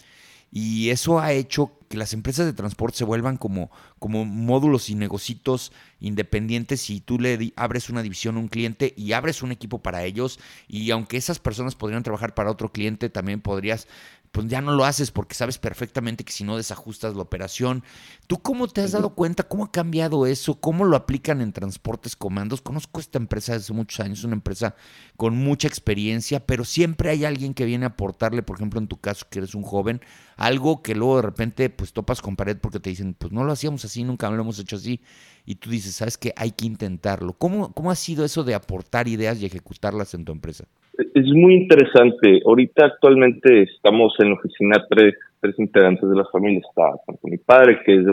y 0.52 0.90
eso 0.90 1.18
ha 1.18 1.32
hecho 1.32 1.72
que 1.88 1.96
las 1.96 2.12
empresas 2.12 2.44
de 2.44 2.52
transporte 2.52 2.98
se 2.98 3.04
vuelvan 3.04 3.38
como, 3.38 3.70
como 3.98 4.26
módulos 4.26 4.90
y 4.90 4.94
negocios 4.94 5.72
independientes 5.98 6.90
y 6.90 7.00
tú 7.00 7.18
le 7.18 7.52
abres 7.56 7.88
una 7.88 8.02
división 8.02 8.36
a 8.36 8.40
un 8.40 8.48
cliente 8.48 8.92
y 8.94 9.12
abres 9.12 9.42
un 9.42 9.50
equipo 9.50 9.78
para 9.78 10.04
ellos 10.04 10.38
y 10.68 10.90
aunque 10.90 11.16
esas 11.16 11.38
personas 11.38 11.74
podrían 11.74 12.02
trabajar 12.02 12.34
para 12.34 12.50
otro 12.50 12.70
cliente, 12.70 13.08
también 13.08 13.40
podrías 13.40 13.88
pues 14.32 14.48
ya 14.48 14.62
no 14.62 14.72
lo 14.72 14.86
haces 14.86 15.10
porque 15.10 15.34
sabes 15.34 15.58
perfectamente 15.58 16.24
que 16.24 16.32
si 16.32 16.42
no 16.42 16.56
desajustas 16.56 17.14
la 17.14 17.22
operación. 17.22 17.84
¿Tú 18.26 18.38
cómo 18.38 18.66
te 18.66 18.80
has 18.80 18.92
dado 18.92 19.14
cuenta? 19.14 19.42
¿Cómo 19.42 19.64
ha 19.64 19.70
cambiado 19.70 20.26
eso? 20.26 20.58
¿Cómo 20.58 20.86
lo 20.86 20.96
aplican 20.96 21.42
en 21.42 21.52
transportes 21.52 22.16
comandos? 22.16 22.62
Conozco 22.62 22.98
esta 22.98 23.18
empresa 23.18 23.52
desde 23.52 23.74
muchos 23.74 24.00
años, 24.00 24.24
una 24.24 24.34
empresa 24.34 24.74
con 25.18 25.36
mucha 25.36 25.68
experiencia, 25.68 26.46
pero 26.46 26.64
siempre 26.64 27.10
hay 27.10 27.26
alguien 27.26 27.52
que 27.52 27.66
viene 27.66 27.84
a 27.84 27.88
aportarle, 27.88 28.42
por 28.42 28.56
ejemplo, 28.56 28.80
en 28.80 28.88
tu 28.88 28.98
caso, 28.98 29.26
que 29.30 29.40
eres 29.40 29.54
un 29.54 29.62
joven, 29.62 30.00
algo 30.36 30.82
que 30.82 30.94
luego 30.94 31.16
de 31.16 31.22
repente 31.22 31.68
pues 31.68 31.92
topas 31.92 32.22
con 32.22 32.34
pared 32.34 32.56
porque 32.56 32.80
te 32.80 32.88
dicen, 32.88 33.12
pues 33.12 33.32
no 33.32 33.44
lo 33.44 33.52
hacíamos 33.52 33.84
así, 33.84 34.02
nunca 34.02 34.30
lo 34.30 34.40
hemos 34.40 34.58
hecho 34.58 34.76
así. 34.76 35.02
Y 35.44 35.56
tú 35.56 35.68
dices, 35.68 35.96
¿sabes 35.96 36.16
qué? 36.16 36.32
Hay 36.36 36.52
que 36.52 36.64
intentarlo. 36.64 37.34
¿Cómo, 37.34 37.74
cómo 37.74 37.90
ha 37.90 37.96
sido 37.96 38.24
eso 38.24 38.44
de 38.44 38.54
aportar 38.54 39.08
ideas 39.08 39.38
y 39.40 39.44
ejecutarlas 39.46 40.14
en 40.14 40.24
tu 40.24 40.32
empresa? 40.32 40.64
Es 40.98 41.26
muy 41.32 41.54
interesante. 41.54 42.42
Ahorita 42.44 42.84
actualmente 42.86 43.62
estamos 43.62 44.14
en 44.18 44.28
la 44.28 44.34
oficina 44.34 44.84
tres, 44.90 45.14
tres 45.40 45.58
integrantes 45.58 46.08
de 46.08 46.16
la 46.16 46.26
familia. 46.26 46.60
Está 46.60 46.90
mi 47.22 47.38
padre, 47.38 47.80
que 47.84 47.96
es 47.96 48.04
de 48.04 48.12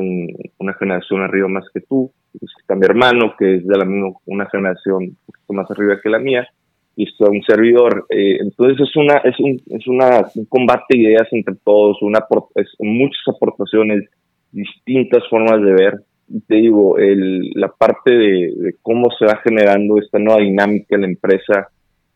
una 0.58 0.74
generación 0.76 1.22
arriba 1.22 1.50
más 1.50 1.66
que 1.74 1.82
tú. 1.82 2.12
Está 2.42 2.76
mi 2.76 2.86
hermano, 2.86 3.34
que 3.38 3.56
es 3.56 3.68
de 3.68 3.78
la 3.78 3.84
misma, 3.84 4.12
una 4.26 4.50
generación 4.50 5.04
un 5.04 5.18
poquito 5.26 5.54
más 5.54 5.70
arriba 5.72 6.00
que 6.02 6.10
la 6.10 6.20
mía. 6.20 6.48
Y 6.96 7.04
está 7.04 7.30
un 7.30 7.42
servidor. 7.44 8.06
Eh, 8.10 8.38
entonces 8.40 8.80
es 8.88 8.96
una 8.96 9.18
es 9.18 9.38
un, 9.40 9.62
es 9.68 9.88
una, 9.88 10.26
un 10.36 10.46
combate 10.46 10.98
de 10.98 11.00
ideas 11.00 11.28
entre 11.32 11.56
todos, 11.64 12.02
una 12.02 12.26
es, 12.56 12.68
muchas 12.80 13.28
aportaciones, 13.28 14.10
distintas 14.52 15.28
formas 15.30 15.62
de 15.62 15.74
ver. 15.74 16.02
Te 16.48 16.56
digo, 16.56 16.98
el, 16.98 17.52
la 17.56 17.70
parte 17.70 18.14
de 18.16 18.76
cómo 18.82 19.10
se 19.18 19.26
va 19.26 19.42
generando 19.44 19.98
esta 19.98 20.20
nueva 20.20 20.40
dinámica 20.42 20.96
en 20.96 21.02
la 21.02 21.08
empresa 21.08 21.70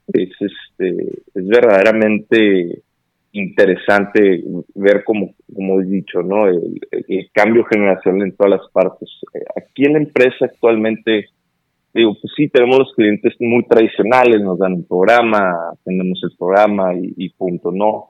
es, 0.07 0.29
este, 0.39 1.19
es 1.33 1.48
verdaderamente 1.48 2.83
interesante 3.33 4.43
ver 4.75 5.03
como, 5.03 5.33
como 5.53 5.81
he 5.81 5.86
dicho, 5.86 6.22
¿no? 6.22 6.48
El, 6.48 6.79
cambio 7.33 7.65
generacional 7.65 8.27
en 8.27 8.36
todas 8.36 8.62
las 8.62 8.72
partes. 8.72 9.10
Aquí 9.55 9.86
en 9.86 9.93
la 9.93 10.00
empresa 10.00 10.45
actualmente, 10.45 11.25
digo, 11.93 12.15
pues 12.22 12.31
sí, 12.36 12.48
tenemos 12.48 12.77
los 12.77 12.93
clientes 12.93 13.33
muy 13.39 13.65
tradicionales, 13.65 14.39
nos 14.41 14.60
dan 14.60 14.74
un 14.74 14.86
programa, 14.86 15.74
tenemos 15.83 16.19
el 16.24 16.38
programa 16.38 16.93
y, 16.95 17.29
punto, 17.29 17.72
¿no? 17.72 18.10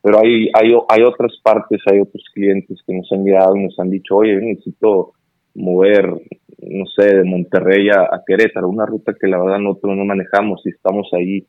Pero 0.00 0.20
hay, 0.20 0.48
hay, 0.54 0.72
hay 0.88 1.02
otras 1.02 1.38
partes, 1.42 1.80
hay 1.86 2.00
otros 2.00 2.24
clientes 2.32 2.80
que 2.86 2.94
nos 2.94 3.12
han 3.12 3.22
mirado 3.22 3.54
y 3.56 3.64
nos 3.64 3.78
han 3.78 3.90
dicho, 3.90 4.16
oye, 4.16 4.34
necesito 4.36 5.12
mover, 5.54 6.06
no 6.06 6.86
sé, 6.86 7.16
de 7.16 7.24
Monterrey 7.24 7.88
a, 7.90 8.22
Querétaro, 8.26 8.68
una 8.68 8.86
ruta 8.86 9.14
que 9.18 9.28
la 9.28 9.38
verdad 9.38 9.58
nosotros 9.58 9.96
no 9.96 10.04
manejamos 10.04 10.62
y 10.64 10.70
estamos 10.70 11.08
ahí 11.12 11.46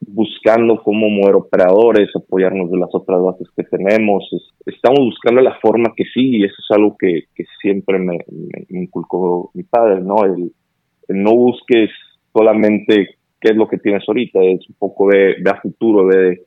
buscando 0.00 0.82
cómo 0.82 1.08
mover 1.08 1.36
operadores, 1.36 2.10
apoyarnos 2.14 2.70
de 2.70 2.78
las 2.78 2.90
otras 2.92 3.20
bases 3.20 3.48
que 3.56 3.64
tenemos. 3.64 4.28
Estamos 4.64 5.00
buscando 5.00 5.40
la 5.40 5.58
forma 5.60 5.92
que 5.96 6.04
sí, 6.04 6.36
y 6.36 6.44
eso 6.44 6.54
es 6.58 6.70
algo 6.70 6.96
que, 6.98 7.24
siempre 7.60 7.98
me, 7.98 8.18
inculcó 8.68 9.50
mi 9.54 9.62
padre, 9.62 10.02
¿no? 10.02 10.24
El, 10.24 10.52
no 11.08 11.34
busques 11.34 11.90
solamente 12.32 13.16
qué 13.40 13.52
es 13.52 13.56
lo 13.56 13.68
que 13.68 13.78
tienes 13.78 14.02
ahorita, 14.06 14.42
es 14.42 14.68
un 14.68 14.76
poco 14.78 15.08
de, 15.08 15.36
a 15.48 15.60
futuro, 15.60 16.06
de, 16.08 16.42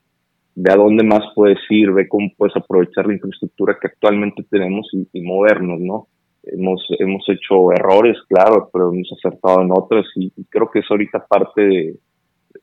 de 0.56 0.72
a 0.72 0.76
dónde 0.76 1.04
más 1.04 1.22
puedes 1.34 1.60
ir, 1.70 1.92
de 1.94 2.08
cómo 2.08 2.30
puedes 2.38 2.56
aprovechar 2.56 3.08
la 3.08 3.14
infraestructura 3.14 3.78
que 3.82 3.88
actualmente 3.88 4.44
tenemos 4.50 4.88
y 4.94 5.22
movernos, 5.22 5.80
¿no? 5.80 6.08
Hemos, 6.52 6.86
hemos 7.00 7.24
hecho 7.30 7.72
errores, 7.72 8.18
claro, 8.28 8.70
pero 8.72 8.92
hemos 8.92 9.12
acertado 9.12 9.62
en 9.62 9.72
otros 9.72 10.08
y, 10.16 10.32
creo 10.50 10.70
que 10.72 10.80
es 10.80 10.86
ahorita 10.90 11.26
parte 11.28 11.62
de, 11.62 11.96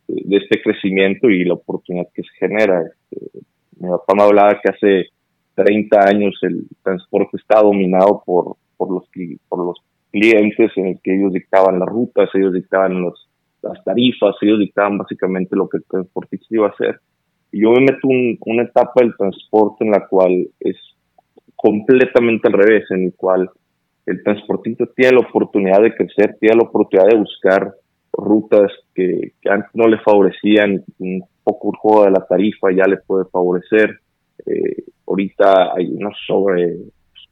de, 0.09 0.37
este 0.37 0.61
crecimiento 0.63 1.29
y 1.29 1.45
la 1.45 1.55
oportunidad 1.55 2.07
que 2.15 2.23
se 2.23 2.29
genera. 2.39 2.83
Este, 3.11 3.41
mi 3.79 3.89
papá 3.89 4.15
me 4.15 4.23
hablaba 4.23 4.61
que 4.61 4.71
hace 4.71 5.07
30 5.55 6.09
años 6.09 6.39
el 6.43 6.67
transporte 6.83 7.37
está 7.37 7.61
dominado 7.63 8.23
por, 8.25 8.57
por, 8.77 8.91
los, 8.91 9.05
por 9.49 9.65
los 9.65 9.79
clientes 10.11 10.71
en 10.77 10.87
el 10.87 11.01
que 11.03 11.15
ellos 11.15 11.33
dictaban 11.33 11.79
las 11.79 11.89
rutas, 11.89 12.29
ellos 12.35 12.53
dictaban 12.53 13.01
los, 13.01 13.29
las 13.63 13.83
tarifas, 13.85 14.37
ellos 14.41 14.59
dictaban 14.59 14.99
básicamente 14.99 15.57
lo 15.57 15.69
que 15.69 15.79
el 15.79 15.85
transportista 15.85 16.47
iba 16.51 16.67
a 16.67 16.71
hacer. 16.71 17.01
Y 17.53 17.63
yo 17.63 17.71
me 17.73 17.81
meto 17.81 18.09
en 18.11 18.39
una 18.41 18.65
etapa 18.65 18.93
del 18.97 19.17
transporte 19.17 19.85
en 19.85 19.93
la 19.93 20.07
cual 20.07 20.49
es 20.61 20.77
completamente 21.55 22.49
al 22.49 22.55
revés, 22.55 22.85
en 22.91 23.05
el 23.05 23.15
cual 23.15 23.51
el 24.07 24.23
transportista 24.23 24.87
tiene 24.95 25.17
la 25.17 25.27
oportunidad 25.29 25.83
de 25.83 25.95
crecer, 25.95 26.37
tiene 26.41 26.57
la 26.57 26.69
oportunidad 26.69 27.09
de 27.09 27.19
buscar 27.19 27.75
rutas 28.13 28.71
que, 28.95 29.33
antes 29.51 29.71
no 29.75 29.89
le 29.89 29.99
favorecían, 29.99 30.85
un 30.99 31.25
poco 31.43 31.73
el 31.73 31.79
juego 31.79 32.05
de 32.05 32.11
la 32.13 32.27
tarifa 32.27 32.73
ya 32.73 32.85
le 32.85 32.99
puede 32.99 33.25
favorecer. 33.27 34.01
Eh, 34.47 34.85
ahorita 35.07 35.75
hay 35.75 35.87
una 35.89 36.11
sobre, 36.27 36.77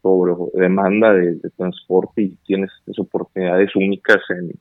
sobre 0.03 0.35
demanda 0.55 1.13
de, 1.13 1.39
transporte 1.57 2.23
y 2.23 2.37
tienes 2.45 2.71
esas 2.83 2.99
oportunidades 2.99 3.75
únicas 3.77 4.19
en, 4.31 4.53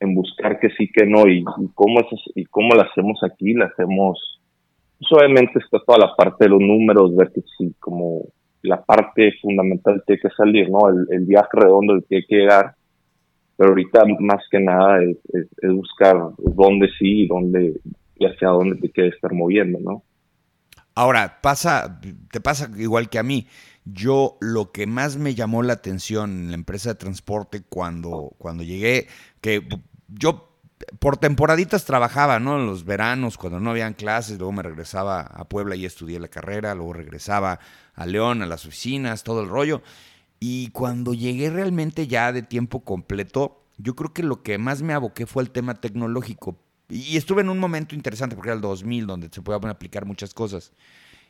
en 0.00 0.14
buscar 0.14 0.58
que 0.58 0.70
sí, 0.70 0.90
que 0.92 1.06
no, 1.06 1.28
y, 1.28 1.44
cómo, 1.74 2.00
es, 2.00 2.06
y 2.34 2.44
cómo 2.46 2.70
hacemos 2.74 3.20
aquí, 3.22 3.52
la 3.52 3.66
hacemos, 3.66 4.40
pues 4.98 5.12
obviamente 5.12 5.58
está 5.58 5.78
toda 5.86 6.06
la 6.06 6.16
parte 6.16 6.44
de 6.44 6.50
los 6.50 6.60
números, 6.60 7.14
ver 7.14 7.30
que 7.32 7.42
sí, 7.58 7.74
como 7.78 8.22
la 8.64 8.82
parte 8.82 9.32
fundamental 9.42 10.02
tiene 10.06 10.22
que 10.22 10.30
salir, 10.30 10.70
¿no? 10.70 10.88
El, 10.88 11.24
viaje 11.26 11.48
redondo 11.52 11.94
el 11.94 12.04
que 12.08 12.22
llegar, 12.28 12.74
pero 13.56 13.70
ahorita 13.70 14.04
más 14.20 14.42
que 14.50 14.58
nada 14.58 15.02
es, 15.02 15.18
buscar 15.62 16.16
dónde 16.38 16.88
sí 16.98 17.22
y 17.22 17.28
dónde 17.28 17.80
y 18.16 18.26
hacia 18.26 18.48
dónde 18.48 18.76
te 18.76 18.90
quieres 18.90 19.14
estar 19.14 19.32
moviendo, 19.32 19.78
¿no? 19.80 20.02
Ahora, 20.94 21.40
pasa, 21.42 22.00
te 22.30 22.40
pasa 22.40 22.70
igual 22.78 23.10
que 23.10 23.18
a 23.18 23.22
mí. 23.22 23.46
Yo 23.84 24.38
lo 24.40 24.72
que 24.72 24.86
más 24.86 25.18
me 25.18 25.34
llamó 25.34 25.62
la 25.62 25.74
atención 25.74 26.30
en 26.30 26.48
la 26.48 26.54
empresa 26.54 26.90
de 26.90 26.94
transporte 26.94 27.62
cuando, 27.68 28.32
cuando 28.38 28.62
llegué, 28.62 29.08
que 29.42 29.60
yo 30.08 30.53
por 30.98 31.16
temporaditas 31.16 31.84
trabajaba, 31.84 32.38
¿no? 32.40 32.58
En 32.58 32.66
los 32.66 32.84
veranos, 32.84 33.38
cuando 33.38 33.60
no 33.60 33.70
habían 33.70 33.94
clases, 33.94 34.38
luego 34.38 34.52
me 34.52 34.62
regresaba 34.62 35.20
a 35.20 35.48
Puebla 35.48 35.76
y 35.76 35.84
estudié 35.84 36.18
la 36.18 36.28
carrera, 36.28 36.74
luego 36.74 36.92
regresaba 36.92 37.60
a 37.94 38.06
León, 38.06 38.42
a 38.42 38.46
las 38.46 38.66
oficinas, 38.66 39.22
todo 39.24 39.42
el 39.42 39.48
rollo. 39.48 39.82
Y 40.40 40.68
cuando 40.70 41.14
llegué 41.14 41.50
realmente 41.50 42.06
ya 42.06 42.32
de 42.32 42.42
tiempo 42.42 42.80
completo, 42.80 43.62
yo 43.78 43.96
creo 43.96 44.12
que 44.12 44.22
lo 44.22 44.42
que 44.42 44.58
más 44.58 44.82
me 44.82 44.92
aboqué 44.92 45.26
fue 45.26 45.42
el 45.42 45.50
tema 45.50 45.74
tecnológico. 45.74 46.58
Y 46.88 47.16
estuve 47.16 47.40
en 47.40 47.48
un 47.48 47.58
momento 47.58 47.94
interesante, 47.94 48.36
porque 48.36 48.50
era 48.50 48.56
el 48.56 48.60
2000, 48.60 49.06
donde 49.06 49.28
se 49.32 49.42
podían 49.42 49.70
aplicar 49.70 50.04
muchas 50.04 50.34
cosas. 50.34 50.72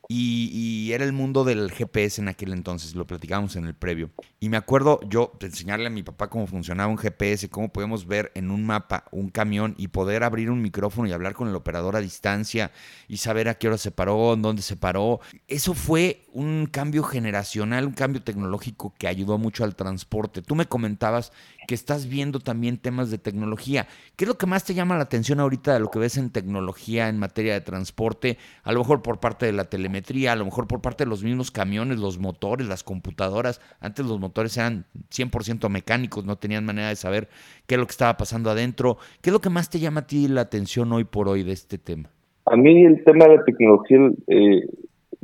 Y, 0.08 0.92
era 0.92 1.04
el 1.04 1.12
mundo 1.12 1.44
del 1.44 1.72
GPS 1.72 2.20
en 2.20 2.28
aquel 2.28 2.52
entonces, 2.52 2.94
lo 2.94 3.06
platicábamos 3.06 3.56
en 3.56 3.64
el 3.64 3.74
previo. 3.74 4.10
Y 4.38 4.48
me 4.48 4.56
acuerdo 4.56 5.00
yo 5.08 5.32
de 5.40 5.46
enseñarle 5.46 5.86
a 5.86 5.90
mi 5.90 6.02
papá 6.02 6.28
cómo 6.28 6.46
funcionaba 6.46 6.90
un 6.90 6.98
GPS, 6.98 7.48
cómo 7.48 7.72
podemos 7.72 8.06
ver 8.06 8.30
en 8.34 8.50
un 8.50 8.64
mapa 8.64 9.04
un 9.10 9.30
camión 9.30 9.74
y 9.78 9.88
poder 9.88 10.22
abrir 10.22 10.50
un 10.50 10.62
micrófono 10.62 11.08
y 11.08 11.12
hablar 11.12 11.34
con 11.34 11.48
el 11.48 11.54
operador 11.54 11.96
a 11.96 12.00
distancia 12.00 12.70
y 13.08 13.16
saber 13.16 13.48
a 13.48 13.54
qué 13.54 13.68
hora 13.68 13.78
se 13.78 13.90
paró, 13.90 14.34
en 14.34 14.42
dónde 14.42 14.62
se 14.62 14.76
paró. 14.76 15.20
Eso 15.48 15.74
fue 15.74 16.23
un 16.34 16.66
cambio 16.66 17.04
generacional, 17.04 17.86
un 17.86 17.92
cambio 17.92 18.20
tecnológico 18.20 18.92
que 18.98 19.06
ayudó 19.06 19.38
mucho 19.38 19.62
al 19.62 19.76
transporte. 19.76 20.42
Tú 20.42 20.56
me 20.56 20.66
comentabas 20.66 21.32
que 21.68 21.76
estás 21.76 22.08
viendo 22.08 22.40
también 22.40 22.76
temas 22.76 23.10
de 23.12 23.18
tecnología. 23.18 23.86
¿Qué 24.16 24.24
es 24.24 24.28
lo 24.28 24.36
que 24.36 24.46
más 24.46 24.64
te 24.64 24.74
llama 24.74 24.96
la 24.96 25.04
atención 25.04 25.38
ahorita 25.38 25.72
de 25.72 25.78
lo 25.78 25.92
que 25.92 26.00
ves 26.00 26.18
en 26.18 26.30
tecnología 26.30 27.08
en 27.08 27.18
materia 27.18 27.54
de 27.54 27.60
transporte? 27.60 28.36
A 28.64 28.72
lo 28.72 28.80
mejor 28.80 29.00
por 29.00 29.20
parte 29.20 29.46
de 29.46 29.52
la 29.52 29.66
telemetría, 29.66 30.32
a 30.32 30.36
lo 30.36 30.44
mejor 30.44 30.66
por 30.66 30.80
parte 30.80 31.04
de 31.04 31.10
los 31.10 31.22
mismos 31.22 31.52
camiones, 31.52 32.00
los 32.00 32.18
motores, 32.18 32.66
las 32.66 32.82
computadoras. 32.82 33.60
Antes 33.78 34.04
los 34.04 34.18
motores 34.18 34.56
eran 34.56 34.86
100% 35.10 35.68
mecánicos, 35.68 36.24
no 36.24 36.36
tenían 36.36 36.64
manera 36.64 36.88
de 36.88 36.96
saber 36.96 37.28
qué 37.68 37.76
es 37.76 37.78
lo 37.78 37.86
que 37.86 37.92
estaba 37.92 38.16
pasando 38.16 38.50
adentro. 38.50 38.98
¿Qué 39.22 39.30
es 39.30 39.32
lo 39.32 39.40
que 39.40 39.50
más 39.50 39.70
te 39.70 39.78
llama 39.78 40.00
a 40.00 40.06
ti 40.08 40.26
la 40.26 40.40
atención 40.40 40.92
hoy 40.92 41.04
por 41.04 41.28
hoy 41.28 41.44
de 41.44 41.52
este 41.52 41.78
tema? 41.78 42.10
A 42.46 42.56
mí 42.56 42.84
el 42.84 43.02
tema 43.04 43.26
de 43.26 43.38
tecnología, 43.46 43.98
eh, 44.26 44.66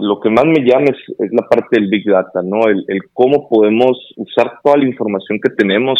lo 0.01 0.21
que 0.21 0.31
más 0.31 0.45
me 0.45 0.65
llama 0.65 0.87
es, 0.87 1.33
la 1.33 1.49
parte 1.49 1.79
del 1.79 1.89
Big 1.89 2.05
Data, 2.07 2.43
¿no? 2.43 2.65
El, 2.67 2.85
cómo 3.13 3.49
podemos 3.49 3.99
usar 4.17 4.61
toda 4.63 4.79
la 4.79 4.87
información 4.87 5.39
que 5.43 5.51
tenemos 5.51 5.99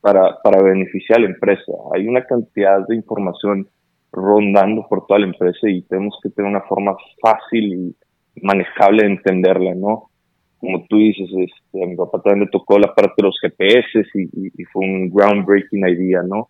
para, 0.00 0.40
para 0.42 0.62
beneficiar 0.62 1.18
a 1.18 1.22
la 1.22 1.28
empresa. 1.28 1.72
Hay 1.94 2.06
una 2.06 2.24
cantidad 2.24 2.86
de 2.86 2.96
información 2.96 3.68
rondando 4.12 4.86
por 4.88 5.06
toda 5.06 5.20
la 5.20 5.26
empresa 5.26 5.68
y 5.68 5.82
tenemos 5.82 6.18
que 6.22 6.30
tener 6.30 6.50
una 6.50 6.62
forma 6.62 6.96
fácil 7.20 7.72
y 7.72 7.96
manejable 8.42 9.02
de 9.02 9.10
entenderla, 9.10 9.74
¿no? 9.74 10.10
Como 10.58 10.84
tú 10.88 10.96
dices, 10.96 11.28
este, 11.30 11.84
a 11.84 11.86
mi 11.86 11.96
papá 11.96 12.20
también 12.22 12.46
le 12.46 12.50
tocó 12.50 12.78
la 12.78 12.94
parte 12.94 13.14
de 13.18 13.22
los 13.24 13.38
GPS 13.40 14.02
y, 14.14 14.64
fue 14.72 14.84
un 14.84 15.10
groundbreaking 15.10 15.86
idea, 15.88 16.22
¿no? 16.22 16.48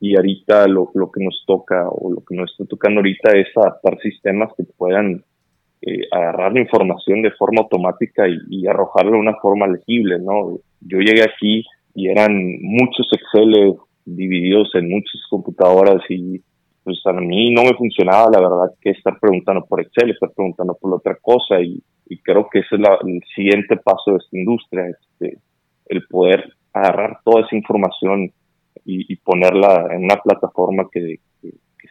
Y 0.00 0.16
ahorita 0.16 0.68
lo, 0.68 0.90
lo 0.94 1.10
que 1.10 1.24
nos 1.24 1.44
toca 1.46 1.88
o 1.88 2.12
lo 2.12 2.22
que 2.24 2.36
nos 2.36 2.50
está 2.52 2.66
tocando 2.66 3.00
ahorita 3.00 3.32
es 3.32 3.48
adaptar 3.56 3.98
sistemas 4.00 4.52
que 4.56 4.64
puedan 4.76 5.24
eh, 5.80 6.08
agarrar 6.10 6.52
la 6.52 6.60
información 6.60 7.22
de 7.22 7.30
forma 7.32 7.62
automática 7.62 8.24
y, 8.28 8.66
arrojarla 8.66 9.12
de 9.12 9.18
una 9.18 9.36
forma 9.36 9.66
legible, 9.68 10.18
¿no? 10.18 10.58
Yo 10.80 10.98
llegué 10.98 11.22
aquí 11.22 11.64
y 11.94 12.08
eran 12.08 12.32
muchos 12.62 13.08
Excel 13.12 13.76
divididos 14.04 14.70
en 14.74 14.88
muchas 14.88 15.20
computadoras 15.30 16.02
y 16.08 16.40
pues 16.82 16.98
a 17.04 17.12
mí 17.12 17.50
no 17.52 17.64
me 17.64 17.74
funcionaba 17.74 18.30
la 18.30 18.40
verdad 18.40 18.74
que 18.80 18.90
estar 18.90 19.18
preguntando 19.20 19.64
por 19.66 19.80
Excel, 19.80 20.10
estar 20.10 20.30
preguntando 20.34 20.76
por 20.80 20.94
otra 20.94 21.16
cosa 21.20 21.60
y, 21.60 21.82
creo 22.22 22.48
que 22.50 22.60
ese 22.60 22.76
es 22.76 22.82
el 23.04 23.22
siguiente 23.34 23.76
paso 23.76 24.12
de 24.12 24.16
esta 24.16 24.38
industria, 24.38 24.86
este, 24.88 25.38
el 25.86 26.06
poder 26.06 26.54
agarrar 26.72 27.18
toda 27.22 27.42
esa 27.42 27.54
información 27.54 28.32
y, 28.84 29.16
ponerla 29.16 29.88
en 29.90 30.04
una 30.04 30.16
plataforma 30.16 30.88
que, 30.90 31.20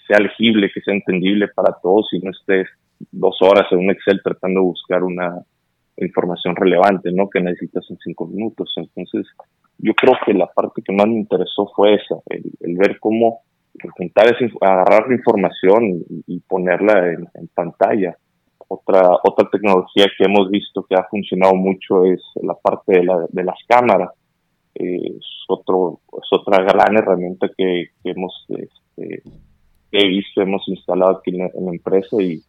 sea 0.07 0.19
legible, 0.19 0.71
que 0.73 0.81
sea 0.81 0.93
entendible 0.93 1.47
para 1.49 1.75
todos 1.81 2.07
y 2.13 2.19
no 2.19 2.31
estés 2.31 2.67
dos 3.11 3.37
horas 3.41 3.65
en 3.71 3.79
un 3.79 3.91
Excel 3.91 4.21
tratando 4.23 4.61
de 4.61 4.65
buscar 4.65 5.03
una 5.03 5.43
información 5.97 6.55
relevante, 6.55 7.11
¿no? 7.11 7.29
Que 7.29 7.41
necesitas 7.41 7.85
en 7.89 7.97
cinco 8.03 8.27
minutos. 8.27 8.71
Entonces, 8.77 9.25
yo 9.79 9.93
creo 9.93 10.13
que 10.25 10.33
la 10.33 10.47
parte 10.47 10.81
que 10.83 10.93
más 10.93 11.07
me 11.07 11.15
interesó 11.15 11.71
fue 11.75 11.95
esa, 11.95 12.15
el, 12.29 12.77
ver 12.77 12.99
cómo 12.99 13.41
juntar 13.95 14.35
agarrar 14.61 15.07
la 15.07 15.15
información 15.15 16.03
y, 16.25 16.39
ponerla 16.41 17.13
en, 17.13 17.47
pantalla. 17.53 18.17
Otra, 18.67 19.11
otra 19.23 19.49
tecnología 19.49 20.07
que 20.17 20.25
hemos 20.25 20.49
visto 20.49 20.83
que 20.83 20.95
ha 20.95 21.03
funcionado 21.03 21.55
mucho 21.55 22.05
es 22.05 22.21
la 22.41 22.55
parte 22.55 22.99
de, 22.99 23.03
la, 23.03 23.25
de 23.29 23.43
las 23.43 23.57
cámaras. 23.67 24.09
Eh, 24.75 25.17
es, 25.17 25.25
otro, 25.47 26.01
es 26.11 26.27
otra 26.31 26.63
gran 26.63 26.97
herramienta 26.97 27.49
que, 27.55 27.91
hemos 28.03 28.45
este, 28.49 29.23
he 29.91 30.07
visto, 30.07 30.41
hemos 30.41 30.67
instalado 30.67 31.17
aquí 31.17 31.31
en 31.31 31.65
la, 31.65 31.71
empresa 31.71 32.17
y, 32.21 32.41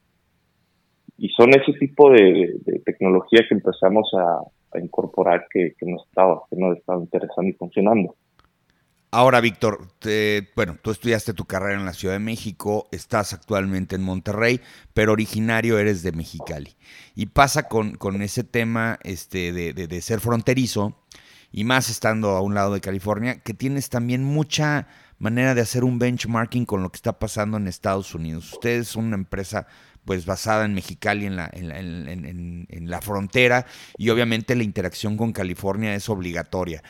y 1.18 1.28
son 1.30 1.50
ese 1.50 1.72
tipo 1.78 2.10
de, 2.10 2.54
de, 2.64 2.78
tecnología 2.80 3.44
que 3.48 3.54
empezamos 3.54 4.08
a, 4.14 4.78
incorporar 4.78 5.46
que, 5.50 5.74
que, 5.78 5.86
nos 5.86 6.06
estaba, 6.06 6.42
que 6.48 6.56
nos 6.56 6.76
estaba 6.78 7.00
interesando 7.00 7.50
y 7.50 7.54
funcionando. 7.54 8.14
Ahora, 9.10 9.40
Víctor, 9.40 9.88
bueno, 10.54 10.76
tú 10.82 10.90
estudiaste 10.90 11.32
tu 11.32 11.46
carrera 11.46 11.78
en 11.78 11.86
la 11.86 11.94
Ciudad 11.94 12.14
de 12.14 12.20
México, 12.20 12.86
estás 12.92 13.32
actualmente 13.32 13.96
en 13.96 14.02
Monterrey, 14.02 14.60
pero 14.92 15.12
originario 15.12 15.78
eres 15.78 16.02
de 16.02 16.12
Mexicali. 16.12 16.76
Y 17.16 17.26
pasa 17.26 17.68
con, 17.68 17.92
con 17.94 18.20
ese 18.20 18.44
tema 18.44 18.98
este, 19.02 19.52
de, 19.52 19.72
de, 19.72 20.00
ser 20.02 20.20
fronterizo, 20.20 20.94
y 21.50 21.64
más 21.64 21.88
estando 21.88 22.30
a 22.30 22.42
un 22.42 22.54
lado 22.54 22.74
de 22.74 22.82
California, 22.82 23.40
que 23.40 23.54
tienes 23.54 23.88
también 23.88 24.22
mucha 24.22 24.86
manera 25.18 25.54
de 25.54 25.62
hacer 25.62 25.84
un 25.84 25.98
benchmarking 25.98 26.66
con 26.66 26.82
lo 26.82 26.90
que 26.90 26.96
está 26.96 27.18
pasando 27.18 27.56
en 27.56 27.66
Estados 27.66 28.14
Unidos. 28.14 28.52
Ustedes 28.52 28.88
son 28.88 29.06
una 29.06 29.16
empresa 29.16 29.66
pues 30.08 30.24
basada 30.24 30.64
en 30.64 30.72
Mexicali, 30.72 31.26
en 31.26 31.36
la, 31.36 31.50
en, 31.52 32.66
en 32.66 32.90
la 32.90 33.02
frontera, 33.02 33.66
y 33.98 34.08
obviamente 34.08 34.56
la 34.56 34.62
interacción 34.62 35.18
con 35.18 35.34
California 35.34 35.94
es 35.94 36.08
obligatoria. 36.08 36.82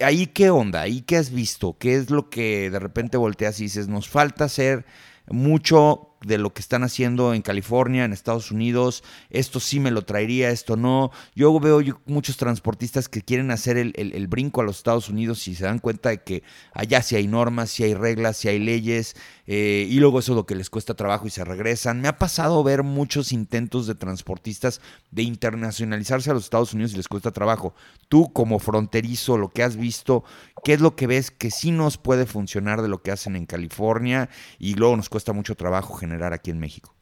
¿Ahí 0.00 0.28
qué 0.28 0.48
onda? 0.48 0.80
¿Ahí 0.80 1.02
qué 1.02 1.18
has 1.18 1.30
visto? 1.30 1.76
¿Qué 1.78 1.96
es 1.96 2.08
lo 2.08 2.30
que 2.30 2.70
de 2.70 2.78
repente 2.78 3.18
volteas 3.18 3.60
y 3.60 3.64
dices, 3.64 3.88
nos 3.88 4.08
falta 4.08 4.44
hacer 4.44 4.86
mucho 5.26 6.11
de 6.24 6.38
lo 6.38 6.52
que 6.52 6.60
están 6.60 6.84
haciendo 6.84 7.34
en 7.34 7.42
California, 7.42 8.04
en 8.04 8.12
Estados 8.12 8.50
Unidos, 8.50 9.02
esto 9.30 9.60
sí 9.60 9.80
me 9.80 9.90
lo 9.90 10.02
traería, 10.02 10.50
esto 10.50 10.76
no. 10.76 11.10
Yo 11.34 11.58
veo 11.60 11.80
muchos 12.06 12.36
transportistas 12.36 13.08
que 13.08 13.22
quieren 13.22 13.50
hacer 13.50 13.76
el, 13.76 14.26
brinco 14.28 14.60
a 14.60 14.64
los 14.64 14.78
Estados 14.78 15.08
Unidos 15.08 15.46
y 15.48 15.54
se 15.54 15.64
dan 15.64 15.78
cuenta 15.78 16.10
de 16.10 16.22
que 16.22 16.42
allá 16.72 17.02
sí 17.02 17.16
hay 17.16 17.26
normas, 17.26 17.70
sí 17.70 17.84
hay 17.84 17.94
reglas, 17.94 18.36
sí 18.36 18.48
hay 18.48 18.58
leyes, 18.58 19.16
eh, 19.46 19.86
y 19.90 19.98
luego 19.98 20.20
eso 20.20 20.32
es 20.32 20.36
lo 20.36 20.46
que 20.46 20.54
les 20.54 20.70
cuesta 20.70 20.94
trabajo 20.94 21.26
y 21.26 21.30
se 21.30 21.44
regresan. 21.44 22.00
Me 22.00 22.08
ha 22.08 22.18
pasado 22.18 22.62
ver 22.62 22.82
muchos 22.82 23.32
intentos 23.32 23.86
de 23.86 23.94
transportistas 23.94 24.80
de 25.10 25.22
internacionalizarse 25.22 26.30
a 26.30 26.34
los 26.34 26.44
Estados 26.44 26.72
Unidos 26.72 26.92
y 26.92 26.96
les 26.96 27.08
cuesta 27.08 27.32
trabajo. 27.32 27.74
Tú 28.08 28.32
como 28.32 28.58
fronterizo, 28.58 29.36
lo 29.36 29.48
que 29.48 29.62
has 29.62 29.76
visto, 29.76 30.24
¿qué 30.64 30.74
es 30.74 30.80
lo 30.80 30.94
que 30.96 31.06
ves 31.06 31.30
que 31.30 31.50
sí 31.50 31.70
nos 31.70 31.98
puede 31.98 32.26
funcionar 32.26 32.82
de 32.82 32.88
lo 32.88 33.02
que 33.02 33.10
hacen 33.10 33.36
en 33.36 33.46
California 33.46 34.28
y 34.58 34.74
luego 34.74 34.96
nos 34.96 35.08
cuesta 35.08 35.32
mucho 35.32 35.56
trabajo 35.56 35.94
generar 35.94 36.11
aquí 36.32 36.50
en 36.50 36.60
México? 36.60 36.94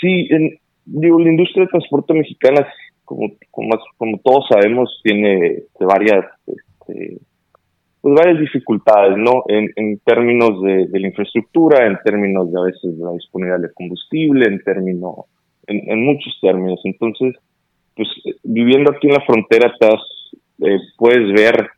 Sí, 0.00 0.28
digo, 0.84 1.18
la 1.18 1.30
industria 1.30 1.64
de 1.64 1.70
transporte 1.70 2.14
mexicana, 2.14 2.66
como, 3.04 3.30
como, 3.50 4.18
todos 4.22 4.46
sabemos, 4.48 5.00
tiene 5.02 5.46
este, 5.46 5.84
varias, 5.84 6.24
este, 6.46 7.18
pues 8.00 8.14
varias 8.14 8.40
dificultades, 8.40 9.16
¿no? 9.16 9.42
En, 9.48 9.98
términos 10.04 10.62
de, 10.62 10.88
la 10.92 11.08
infraestructura, 11.08 11.86
en 11.86 11.98
términos 12.04 12.52
de 12.52 12.58
a 12.58 12.64
veces 12.64 12.98
de 12.98 13.04
la 13.04 13.12
disponibilidad 13.12 13.60
de 13.60 13.72
combustible, 13.74 14.46
en 14.46 14.62
términos, 14.62 15.14
en, 15.66 16.04
muchos 16.04 16.38
términos. 16.40 16.80
Entonces, 16.84 17.34
pues 17.96 18.08
viviendo 18.44 18.92
aquí 18.92 19.08
en 19.08 19.14
la 19.14 19.24
frontera, 19.26 19.72
estás, 19.72 20.00
eh, 20.64 20.78
puedes 20.96 21.32
ver 21.32 21.70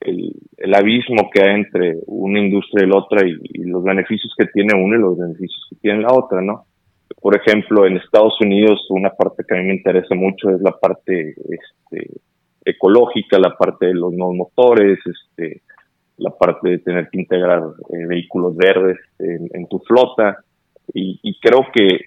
el, 0.00 0.74
abismo 0.74 1.30
que 1.32 1.42
hay 1.42 1.54
entre 1.54 1.98
una 2.06 2.40
industria 2.40 2.84
y 2.84 2.88
la 2.88 2.98
otra 2.98 3.26
y, 3.26 3.64
los 3.64 3.82
beneficios 3.82 4.32
que 4.36 4.46
tiene 4.46 4.74
una 4.74 4.96
y 4.96 5.00
los 5.00 5.18
beneficios 5.18 5.66
que 5.70 5.76
tiene 5.76 6.02
la 6.02 6.12
otra, 6.12 6.40
¿no? 6.40 6.64
Por 7.20 7.36
ejemplo, 7.36 7.86
en 7.86 7.96
Estados 7.96 8.40
Unidos 8.40 8.86
una 8.90 9.10
parte 9.10 9.44
que 9.46 9.54
a 9.54 9.58
mí 9.58 9.66
me 9.66 9.74
interesa 9.74 10.14
mucho 10.14 10.50
es 10.50 10.60
la 10.60 10.72
parte 10.72 11.30
este, 11.30 12.10
ecológica, 12.64 13.38
la 13.38 13.56
parte 13.56 13.86
de 13.86 13.94
los 13.94 14.12
nuevos 14.12 14.36
motores, 14.36 14.98
este, 15.06 15.62
la 16.18 16.30
parte 16.30 16.70
de 16.70 16.78
tener 16.78 17.08
que 17.10 17.20
integrar 17.20 17.62
eh, 17.90 18.06
vehículos 18.06 18.56
verdes 18.56 18.98
en, 19.18 19.66
tu 19.68 19.78
flota 19.80 20.38
y, 20.94 21.38
creo 21.40 21.66
que 21.72 22.00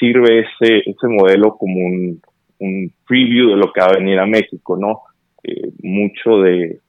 sirve 0.00 0.40
ese, 0.40 0.78
ese 0.78 1.06
modelo 1.06 1.56
como 1.56 1.84
un, 1.84 2.20
un 2.58 2.92
preview 3.06 3.50
de 3.50 3.56
lo 3.56 3.72
que 3.72 3.80
va 3.80 3.88
a 3.88 3.98
venir 3.98 4.18
a 4.18 4.26
México, 4.26 4.76
¿no? 4.76 5.02
Eh, 5.42 5.70
mucho 5.82 6.40
de, 6.40 6.80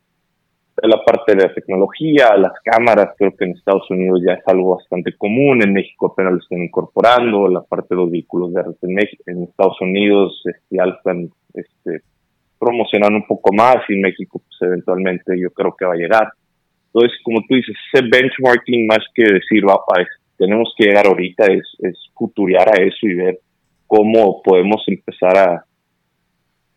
la 0.83 1.03
parte 1.03 1.35
de 1.35 1.47
la 1.47 1.53
tecnología, 1.53 2.35
las 2.37 2.53
cámaras, 2.63 3.15
creo 3.17 3.35
que 3.35 3.45
en 3.45 3.51
Estados 3.51 3.89
Unidos 3.89 4.21
ya 4.25 4.33
es 4.33 4.47
algo 4.47 4.75
bastante 4.77 5.13
común, 5.17 5.61
en 5.63 5.73
México 5.73 6.07
apenas 6.07 6.33
lo 6.33 6.39
están 6.39 6.63
incorporando, 6.63 7.47
la 7.47 7.61
parte 7.61 7.87
de 7.89 7.95
los 7.95 8.11
vehículos 8.11 8.53
verdes 8.53 8.77
en, 8.83 8.93
México, 8.93 9.23
en 9.27 9.43
Estados 9.43 9.79
Unidos 9.81 10.41
este, 10.45 10.77
ya 10.77 10.83
están 10.83 11.29
este, 11.53 12.03
promocionando 12.57 13.17
un 13.17 13.27
poco 13.27 13.53
más 13.53 13.77
y 13.89 13.95
México 13.95 14.39
pues 14.39 14.69
eventualmente 14.69 15.39
yo 15.39 15.51
creo 15.51 15.75
que 15.75 15.85
va 15.85 15.93
a 15.93 15.97
llegar. 15.97 16.33
Entonces, 16.93 17.19
como 17.23 17.39
tú 17.47 17.55
dices, 17.55 17.75
ese 17.93 18.05
benchmarking 18.09 18.87
más 18.87 19.05
que 19.13 19.23
decir, 19.23 19.63
va, 19.67 19.79
tenemos 20.37 20.73
que 20.77 20.85
llegar 20.85 21.05
ahorita, 21.07 21.45
es, 21.45 21.63
es 21.79 21.97
a 22.57 22.81
eso 22.81 23.07
y 23.07 23.13
ver 23.13 23.39
cómo 23.85 24.41
podemos 24.41 24.83
empezar 24.87 25.37
a, 25.37 25.65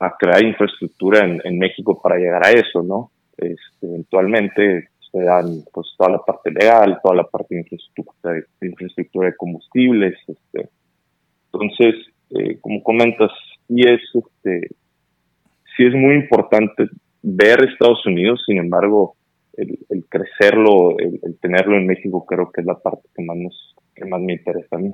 a 0.01 0.17
crear 0.19 0.45
infraestructura 0.45 1.25
en, 1.25 1.41
en 1.45 1.59
México 1.59 2.01
para 2.01 2.17
llegar 2.17 2.45
a 2.45 2.51
eso, 2.51 2.83
¿no? 2.83 3.12
Este, 3.37 3.87
eventualmente 3.87 4.89
se 5.11 5.23
dan 5.23 5.63
pues 5.73 5.89
toda 5.97 6.11
la 6.11 6.19
parte 6.19 6.51
legal, 6.51 6.99
toda 7.03 7.17
la 7.17 7.25
parte 7.25 7.55
de 7.55 7.61
infraestructura 7.61 8.35
de, 8.35 8.67
infraestructura 8.67 9.29
de 9.29 9.37
combustibles. 9.37 10.15
Este. 10.27 10.69
Entonces, 11.53 11.95
eh, 12.31 12.59
como 12.61 12.83
comentas, 12.83 13.31
sí 13.69 13.83
es, 13.83 14.01
este, 14.15 14.69
sí 15.77 15.85
es 15.85 15.95
muy 15.95 16.15
importante 16.15 16.89
ver 17.23 17.65
Estados 17.65 18.05
Unidos, 18.07 18.43
sin 18.47 18.59
embargo, 18.59 19.17
el, 19.57 20.07
crecerlo, 20.09 20.97
el, 20.99 21.39
tenerlo 21.41 21.77
en 21.77 21.87
México, 21.87 22.25
creo 22.27 22.51
que 22.51 22.63
es 22.63 22.67
la 22.67 22.79
parte 22.79 23.09
que 23.15 23.23
más, 23.23 23.37
nos, 23.37 23.75
que 23.95 24.05
más 24.07 24.21
me 24.21 24.35
interesa 24.35 24.77
a 24.77 24.79
mí. 24.79 24.93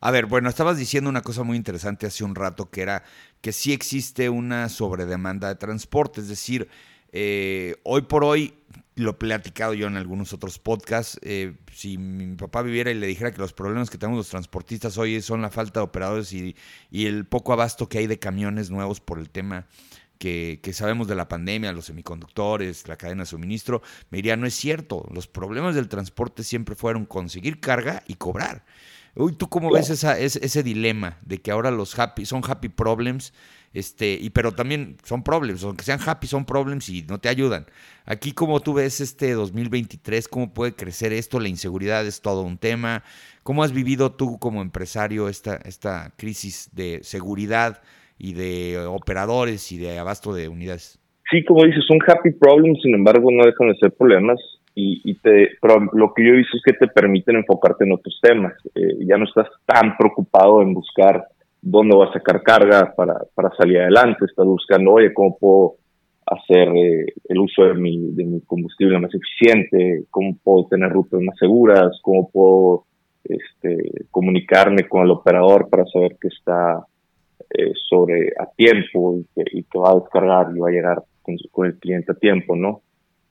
A 0.00 0.10
ver, 0.10 0.26
bueno, 0.26 0.48
estabas 0.48 0.78
diciendo 0.78 1.10
una 1.10 1.22
cosa 1.22 1.42
muy 1.44 1.56
interesante 1.56 2.06
hace 2.06 2.24
un 2.24 2.34
rato, 2.34 2.70
que 2.70 2.82
era 2.82 3.02
que 3.40 3.52
sí 3.52 3.72
existe 3.72 4.28
una 4.30 4.68
sobredemanda 4.68 5.48
de 5.48 5.56
transporte, 5.56 6.20
es 6.20 6.28
decir, 6.28 6.68
eh, 7.12 7.76
hoy 7.82 8.02
por 8.02 8.24
hoy, 8.24 8.54
lo 8.94 9.10
he 9.10 9.14
platicado 9.14 9.74
yo 9.74 9.86
en 9.86 9.96
algunos 9.96 10.32
otros 10.32 10.58
podcasts, 10.58 11.18
eh, 11.22 11.54
si 11.72 11.98
mi 11.98 12.36
papá 12.36 12.62
viviera 12.62 12.90
y 12.90 12.94
le 12.94 13.06
dijera 13.06 13.32
que 13.32 13.38
los 13.38 13.52
problemas 13.52 13.90
que 13.90 13.98
tenemos 13.98 14.18
los 14.18 14.28
transportistas 14.28 14.98
hoy 14.98 15.20
son 15.22 15.42
la 15.42 15.50
falta 15.50 15.80
de 15.80 15.84
operadores 15.84 16.32
y, 16.32 16.54
el 16.90 17.24
poco 17.26 17.52
abasto 17.52 17.88
que 17.88 17.98
hay 17.98 18.06
de 18.06 18.18
camiones 18.18 18.70
nuevos 18.70 19.00
por 19.00 19.18
el 19.18 19.30
tema 19.30 19.66
que, 20.18 20.60
que, 20.62 20.74
sabemos 20.74 21.08
de 21.08 21.14
la 21.14 21.28
pandemia, 21.28 21.72
los 21.72 21.86
semiconductores, 21.86 22.86
la 22.88 22.96
cadena 22.96 23.22
de 23.22 23.26
suministro, 23.26 23.80
me 24.10 24.18
diría, 24.18 24.36
no 24.36 24.46
es 24.46 24.54
cierto, 24.54 25.08
los 25.12 25.26
problemas 25.26 25.74
del 25.74 25.88
transporte 25.88 26.44
siempre 26.44 26.74
fueron 26.74 27.06
conseguir 27.06 27.58
carga 27.58 28.02
y 28.06 28.14
cobrar. 28.14 28.64
Uy, 29.14 29.32
¿tú 29.32 29.48
cómo 29.48 29.72
ves 29.72 29.90
esa, 29.90 30.18
ese, 30.18 30.44
ese, 30.44 30.62
dilema 30.62 31.18
de 31.22 31.38
que 31.38 31.50
ahora 31.50 31.70
los 31.70 31.98
happy 31.98 32.26
son 32.26 32.42
happy 32.46 32.68
problems 32.68 33.32
este, 33.72 34.18
y 34.20 34.30
pero 34.30 34.52
también 34.52 34.96
son 35.04 35.22
problemas, 35.22 35.62
aunque 35.62 35.84
sean 35.84 36.00
happy, 36.04 36.26
son 36.26 36.44
problemas 36.44 36.88
y 36.88 37.02
no 37.08 37.18
te 37.18 37.28
ayudan. 37.28 37.66
Aquí, 38.04 38.32
como 38.32 38.60
tú 38.60 38.74
ves 38.74 39.00
este 39.00 39.32
2023, 39.32 40.26
cómo 40.26 40.52
puede 40.52 40.74
crecer 40.74 41.12
esto, 41.12 41.38
la 41.38 41.48
inseguridad 41.48 42.04
es 42.06 42.20
todo 42.20 42.42
un 42.42 42.58
tema. 42.58 43.04
¿Cómo 43.42 43.62
has 43.62 43.72
vivido 43.72 44.12
tú 44.12 44.38
como 44.38 44.62
empresario 44.62 45.28
esta, 45.28 45.56
esta 45.64 46.12
crisis 46.16 46.70
de 46.74 47.00
seguridad 47.02 47.82
y 48.18 48.34
de 48.34 48.78
operadores 48.78 49.70
y 49.70 49.78
de 49.78 49.98
abasto 49.98 50.34
de 50.34 50.48
unidades? 50.48 50.98
Sí, 51.30 51.44
como 51.44 51.64
dices, 51.64 51.84
son 51.86 51.98
happy 52.06 52.32
problems, 52.32 52.82
sin 52.82 52.94
embargo, 52.94 53.30
no 53.30 53.44
dejan 53.44 53.68
de 53.68 53.76
ser 53.76 53.92
problemas. 53.92 54.40
Y, 54.74 55.00
y 55.04 55.14
te, 55.14 55.50
pero 55.60 55.80
lo 55.92 56.12
que 56.14 56.24
yo 56.24 56.34
he 56.34 56.40
es 56.40 56.62
que 56.64 56.72
te 56.72 56.88
permiten 56.88 57.36
enfocarte 57.36 57.84
en 57.84 57.92
otros 57.92 58.18
temas. 58.20 58.54
Eh, 58.74 59.04
ya 59.06 59.16
no 59.16 59.24
estás 59.24 59.46
tan 59.66 59.96
preocupado 59.96 60.62
en 60.62 60.74
buscar 60.74 61.24
dónde 61.62 61.94
voy 61.94 62.08
a 62.08 62.12
sacar 62.12 62.42
carga 62.42 62.94
para, 62.96 63.14
para 63.34 63.50
salir 63.56 63.78
adelante, 63.78 64.24
estás 64.24 64.46
buscando, 64.46 64.92
oye, 64.92 65.12
cómo 65.12 65.36
puedo 65.38 65.74
hacer 66.26 66.68
eh, 66.68 67.06
el 67.28 67.38
uso 67.38 67.64
de 67.64 67.74
mi, 67.74 68.12
de 68.12 68.24
mi 68.24 68.40
combustible 68.42 68.98
más 68.98 69.10
eficiente, 69.14 70.04
cómo 70.10 70.36
puedo 70.42 70.68
tener 70.68 70.90
rutas 70.90 71.20
más 71.20 71.36
seguras, 71.38 71.98
cómo 72.02 72.30
puedo 72.30 72.84
este, 73.24 74.06
comunicarme 74.10 74.88
con 74.88 75.02
el 75.02 75.10
operador 75.10 75.68
para 75.68 75.84
saber 75.86 76.16
que 76.20 76.28
está 76.28 76.84
eh, 77.50 77.72
sobre 77.88 78.32
a 78.38 78.46
tiempo 78.56 79.16
y 79.16 79.26
que, 79.34 79.58
y 79.58 79.62
que, 79.64 79.78
va 79.78 79.90
a 79.90 79.96
descargar 79.96 80.46
y 80.54 80.60
va 80.60 80.68
a 80.68 80.72
llegar 80.72 81.02
con, 81.22 81.36
con, 81.50 81.66
el 81.66 81.78
cliente 81.78 82.12
a 82.12 82.14
tiempo, 82.14 82.54
¿no? 82.54 82.82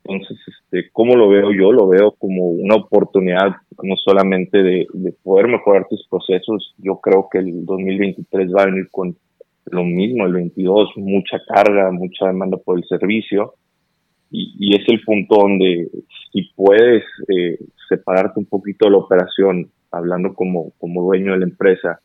Entonces, 0.04 0.38
este, 0.48 0.90
¿cómo 0.92 1.16
lo 1.16 1.30
veo 1.30 1.52
yo? 1.52 1.72
Lo 1.72 1.88
veo 1.88 2.12
como 2.18 2.50
una 2.50 2.76
oportunidad 2.76 3.56
no 3.84 3.96
solamente 3.98 4.62
de, 4.64 4.88
de 4.94 5.12
poder 5.24 5.48
mejorar 5.48 5.88
tus 5.88 6.06
procesos, 6.08 6.74
yo 6.78 6.98
creo 6.98 7.28
que 7.32 7.40
el 7.40 7.66
2023 7.66 8.54
va 8.54 8.64
a 8.64 8.66
venir 8.66 8.90
con 8.92 9.16
lo 9.66 9.84
mismo, 9.84 10.26
el 10.26 10.34
22, 10.34 10.92
mucha 10.98 11.40
carga, 11.48 11.92
mucha 11.92 12.28
demanda 12.28 12.58
por 12.58 12.78
el 12.78 12.86
servicio, 12.86 13.54
y, 14.32 14.56
y 14.60 14.76
es 14.76 14.88
el 14.88 15.02
punto 15.02 15.36
donde 15.36 15.90
si 16.32 16.50
puedes 16.56 17.04
eh, 17.28 17.58
separarte 17.88 18.40
un 18.40 18.46
poquito 18.46 18.86
de 18.86 18.92
la 18.92 18.98
operación, 18.98 19.70
hablando 19.92 20.34
como, 20.34 20.72
como 20.80 21.04
dueño 21.04 21.34
de 21.34 21.40
la 21.40 21.46
empresa, 21.46 22.00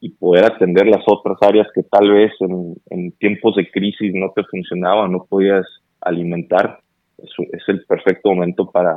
y 0.00 0.10
poder 0.10 0.44
atender 0.44 0.86
las 0.86 1.04
otras 1.06 1.36
áreas 1.42 1.68
que 1.74 1.82
tal 1.82 2.10
vez 2.10 2.32
en, 2.40 2.74
en 2.88 3.12
tiempos 3.12 3.56
de 3.56 3.70
crisis 3.70 4.12
no 4.14 4.32
te 4.34 4.42
funcionaban, 4.44 5.12
no 5.12 5.26
podías 5.28 5.66
alimentar, 6.00 6.80
es, 7.22 7.62
el 7.68 7.84
perfecto 7.84 8.30
momento 8.30 8.70
para, 8.70 8.96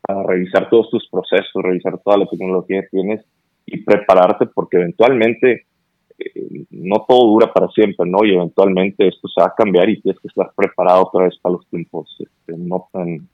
para 0.00 0.22
revisar 0.24 0.68
todos 0.70 0.90
tus 0.90 1.08
procesos, 1.08 1.62
revisar 1.62 1.98
toda 1.98 2.18
la 2.18 2.26
tecnología 2.26 2.82
que 2.82 2.88
tienes 2.88 3.24
y 3.66 3.78
prepararte 3.78 4.46
porque 4.46 4.78
eventualmente 4.78 5.66
eh, 6.18 6.64
no 6.70 7.04
todo 7.08 7.26
dura 7.28 7.52
para 7.52 7.68
siempre, 7.68 8.08
¿no? 8.08 8.24
Y 8.24 8.34
eventualmente 8.34 9.08
esto 9.08 9.28
se 9.28 9.40
va 9.40 9.48
a 9.48 9.54
cambiar 9.54 9.88
y 9.88 10.00
tienes 10.00 10.20
que 10.20 10.28
estar 10.28 10.52
preparado 10.56 11.04
otra 11.06 11.24
vez 11.24 11.38
para 11.40 11.54
los 11.54 11.66
tiempos 11.68 12.16
este, 12.18 12.58
no, 12.58 12.88
tan, 12.92 13.28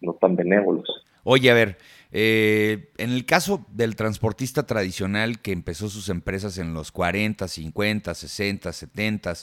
no 0.00 0.14
tan 0.14 0.36
benévolos. 0.36 0.88
Oye, 1.24 1.50
a 1.50 1.54
ver, 1.54 1.78
eh, 2.10 2.90
en 2.98 3.10
el 3.10 3.24
caso 3.24 3.64
del 3.70 3.94
transportista 3.94 4.66
tradicional 4.66 5.40
que 5.40 5.52
empezó 5.52 5.88
sus 5.88 6.08
empresas 6.08 6.58
en 6.58 6.74
los 6.74 6.90
40, 6.90 7.46
50, 7.46 8.14
60, 8.14 8.72
70, 8.72 9.34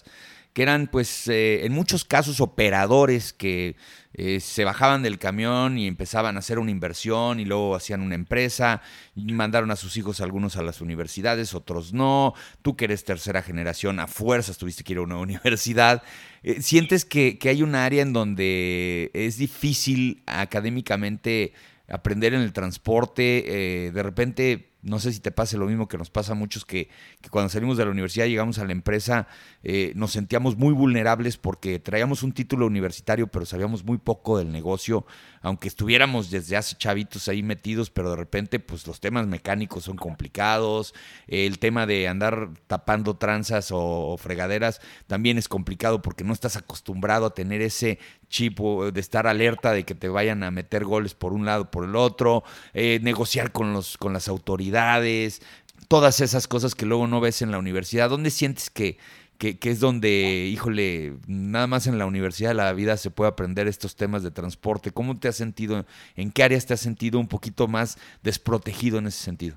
que 0.53 0.63
eran 0.63 0.87
pues 0.87 1.27
eh, 1.27 1.65
en 1.65 1.73
muchos 1.73 2.05
casos 2.05 2.41
operadores 2.41 3.33
que 3.33 3.75
eh, 4.13 4.39
se 4.39 4.63
bajaban 4.63 5.03
del 5.03 5.19
camión 5.19 5.77
y 5.77 5.87
empezaban 5.87 6.35
a 6.35 6.39
hacer 6.39 6.57
una 6.57 6.71
inversión 6.71 7.39
y 7.39 7.45
luego 7.45 7.75
hacían 7.75 8.01
una 8.01 8.15
empresa 8.15 8.81
y 9.15 9.31
mandaron 9.31 9.69
a 9.71 9.75
sus 9.75 9.95
hijos 9.97 10.21
algunos 10.21 10.57
a 10.57 10.63
las 10.63 10.81
universidades, 10.81 11.53
otros 11.53 11.93
no. 11.93 12.33
Tú 12.61 12.75
que 12.75 12.85
eres 12.85 13.03
tercera 13.03 13.43
generación, 13.43 13.99
a 13.99 14.07
fuerzas 14.07 14.57
tuviste 14.57 14.83
que 14.83 14.93
ir 14.93 14.99
a 14.99 15.03
una 15.03 15.17
universidad. 15.19 16.01
Eh, 16.43 16.61
¿Sientes 16.61 17.05
que, 17.05 17.37
que 17.37 17.49
hay 17.49 17.61
un 17.61 17.75
área 17.75 18.01
en 18.01 18.13
donde 18.13 19.11
es 19.13 19.37
difícil 19.37 20.23
académicamente 20.25 21.53
aprender 21.87 22.33
en 22.33 22.41
el 22.41 22.53
transporte? 22.53 23.91
de 23.93 24.03
repente 24.03 24.68
no 24.81 24.99
sé 24.99 25.11
si 25.11 25.19
te 25.19 25.31
pase 25.31 25.57
lo 25.57 25.65
mismo 25.65 25.87
que 25.87 25.97
nos 25.97 26.09
pasa 26.09 26.31
a 26.31 26.35
muchos 26.35 26.63
que, 26.65 26.89
cuando 27.31 27.49
salimos 27.49 27.77
de 27.77 27.85
la 27.85 27.91
universidad 27.91 28.27
llegamos 28.27 28.59
a 28.59 28.65
la 28.65 28.71
empresa, 28.71 29.27
eh, 29.63 29.91
nos 29.95 30.11
sentíamos 30.11 30.57
muy 30.57 30.73
vulnerables 30.73 31.37
porque 31.37 31.79
traíamos 31.79 32.23
un 32.23 32.31
título 32.31 32.65
universitario, 32.65 33.27
pero 33.27 33.45
sabíamos 33.45 33.83
muy 33.83 33.97
poco 33.97 34.37
del 34.37 34.51
negocio, 34.51 35.05
aunque 35.41 35.67
estuviéramos 35.67 36.31
desde 36.31 36.55
hace 36.55 36.77
chavitos 36.77 37.27
ahí 37.27 37.43
metidos, 37.43 37.89
pero 37.89 38.11
de 38.11 38.15
repente 38.15 38.59
pues 38.59 38.87
los 38.87 38.99
temas 38.99 39.27
mecánicos 39.27 39.83
son 39.83 39.97
complicados, 39.97 40.93
el 41.27 41.59
tema 41.59 41.85
de 41.85 42.07
andar 42.07 42.49
tapando 42.67 43.17
tranzas 43.17 43.69
o, 43.71 44.17
fregaderas 44.17 44.81
también 45.07 45.37
es 45.37 45.47
complicado 45.47 46.01
porque 46.01 46.23
no 46.23 46.33
estás 46.33 46.55
acostumbrado 46.55 47.25
a 47.25 47.33
tener 47.33 47.61
ese 47.61 47.99
chip 48.29 48.59
de 48.59 48.99
estar 48.99 49.27
alerta 49.27 49.71
de 49.71 49.83
que 49.83 49.95
te 49.95 50.09
vayan 50.09 50.43
a 50.43 50.51
meter 50.51 50.85
goles 50.85 51.13
por 51.13 51.33
un 51.33 51.45
lado 51.45 51.69
por 51.71 51.83
el 51.83 51.95
otro, 51.95 52.43
eh, 52.73 52.99
negociar 53.01 53.51
con, 53.51 53.73
los, 53.73 53.97
con 53.97 54.13
las 54.13 54.27
autoridades, 54.27 55.41
todas 55.87 56.21
esas 56.21 56.47
cosas 56.47 56.75
que 56.75 56.85
luego 56.85 57.07
no 57.07 57.19
ves 57.19 57.41
en 57.41 57.51
la 57.51 57.59
universidad. 57.59 58.09
¿Dónde 58.09 58.29
sientes 58.29 58.69
que, 58.69 58.97
que, 59.39 59.57
es 59.63 59.79
donde, 59.79 60.49
híjole, 60.51 61.13
nada 61.27 61.65
más 61.65 61.87
en 61.87 61.97
la 61.97 62.05
universidad 62.05 62.49
de 62.49 62.55
la 62.55 62.73
vida 62.73 62.97
se 62.97 63.09
puede 63.09 63.29
aprender 63.29 63.67
estos 63.67 63.95
temas 63.95 64.21
de 64.21 64.31
transporte. 64.31 64.91
¿Cómo 64.91 65.17
te 65.17 65.29
has 65.29 65.37
sentido, 65.37 65.85
en 66.17 66.31
qué 66.31 66.43
áreas 66.43 66.65
te 66.65 66.73
has 66.73 66.81
sentido 66.81 67.19
un 67.19 67.27
poquito 67.27 67.67
más 67.69 67.97
desprotegido 68.21 68.99
en 68.99 69.07
ese 69.07 69.23
sentido? 69.23 69.55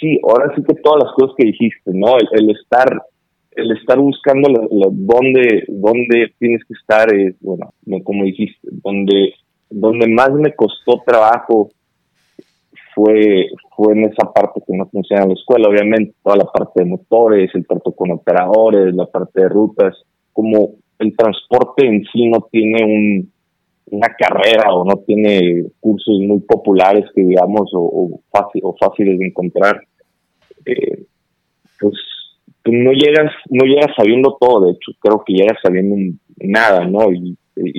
Sí, 0.00 0.18
ahora 0.28 0.52
sí 0.56 0.62
que 0.66 0.74
todas 0.82 1.04
las 1.04 1.14
cosas 1.14 1.36
que 1.38 1.46
dijiste, 1.46 1.92
¿no? 1.94 2.16
El, 2.18 2.50
estar 2.50 2.88
el 3.56 3.70
estar 3.72 3.98
buscando 3.98 4.48
dónde, 4.70 5.64
dónde 5.68 6.32
tienes 6.38 6.64
que 6.64 6.74
estar, 6.74 7.12
es, 7.14 7.34
bueno, 7.40 7.72
como 8.04 8.24
dijiste, 8.24 8.68
donde, 8.70 9.34
donde 9.68 10.08
más 10.08 10.32
me 10.32 10.54
costó 10.54 11.02
trabajo 11.06 11.70
fue, 12.94 13.48
fue 13.76 13.94
en 13.94 14.04
esa 14.04 14.30
parte 14.32 14.60
que 14.66 14.76
no 14.76 14.86
funciona 14.86 15.22
en 15.22 15.30
la 15.30 15.34
escuela, 15.34 15.68
obviamente, 15.68 16.14
toda 16.22 16.36
la 16.36 16.44
parte 16.44 16.82
de 16.82 16.90
motores, 16.90 17.50
el 17.54 17.66
trato 17.66 17.92
con 17.92 18.10
operadores, 18.10 18.94
la 18.94 19.06
parte 19.06 19.42
de 19.42 19.48
rutas, 19.48 19.94
como 20.32 20.74
el 20.98 21.16
transporte 21.16 21.86
en 21.86 22.04
sí 22.12 22.28
no 22.28 22.46
tiene 22.50 22.84
un, 22.84 23.32
una 23.86 24.08
carrera 24.18 24.72
o 24.72 24.84
no 24.84 24.96
tiene 25.06 25.64
cursos 25.80 26.18
muy 26.20 26.40
populares 26.40 27.04
que 27.14 27.24
digamos 27.24 27.70
o, 27.74 28.20
fácil, 28.30 28.62
o 28.64 28.76
fáciles 28.78 29.18
de 29.18 29.26
encontrar, 29.26 29.82
eh, 30.64 31.04
pues, 31.80 31.94
no 32.70 32.92
llegas 32.92 33.32
no 33.50 33.64
llegas 33.64 33.90
sabiendo 33.96 34.36
todo, 34.40 34.66
de 34.66 34.72
hecho 34.72 34.92
creo 35.00 35.22
que 35.26 35.32
llegas 35.32 35.58
sabiendo 35.62 35.96
nada, 36.38 36.86
¿no? 36.86 37.12
Y, 37.12 37.36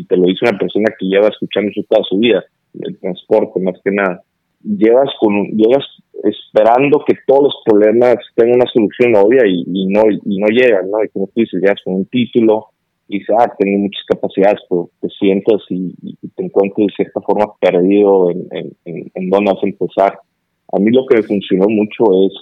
te 0.08 0.18
lo 0.18 0.26
dice 0.26 0.46
una 0.48 0.58
persona 0.60 0.94
que 1.00 1.08
lleva 1.08 1.30
escuchando 1.30 1.72
eso 1.72 1.82
toda 1.90 2.04
su 2.08 2.20
vida, 2.20 2.44
el 2.80 3.00
transporte 3.00 3.60
más 3.60 3.76
que 3.84 3.92
nada 3.92 4.22
llevas 4.64 5.10
con 5.20 5.46
llevas 5.48 5.86
esperando 6.24 7.04
que 7.06 7.16
todos 7.28 7.44
los 7.44 7.56
problemas 7.66 8.16
tengan 8.36 8.56
una 8.56 8.72
solución 8.72 9.16
obvia 9.16 9.46
y, 9.46 9.88
no 9.88 10.04
y 10.10 10.40
no 10.40 10.48
llegan, 10.48 10.90
¿no? 10.90 11.04
Y 11.04 11.10
como 11.10 11.28
tú 11.28 11.34
dices, 11.36 11.62
llegas 11.62 11.82
con 11.84 11.96
un 11.96 12.06
título 12.06 12.68
y 13.10 13.20
dices, 13.20 13.36
ah, 13.38 13.54
tengo 13.60 13.80
muchas 13.80 14.04
capacidades, 14.08 14.62
pero 14.70 14.90
te 15.02 15.10
sientas 15.10 15.62
y, 15.70 15.94
te 16.36 16.44
encuentras 16.46 16.88
de 16.88 16.94
cierta 16.96 17.20
forma 17.22 17.46
perdido 17.60 18.32
en, 18.32 18.48
en, 18.86 19.12
en, 19.14 19.30
dónde 19.30 19.52
vas 19.52 19.64
a 19.64 19.68
empezar. 19.68 20.20
A 20.72 20.80
mí 20.80 20.92
lo 20.92 21.06
que 21.06 21.18
me 21.18 21.24
funcionó 21.24 21.68
mucho 21.68 22.26
es 22.26 22.34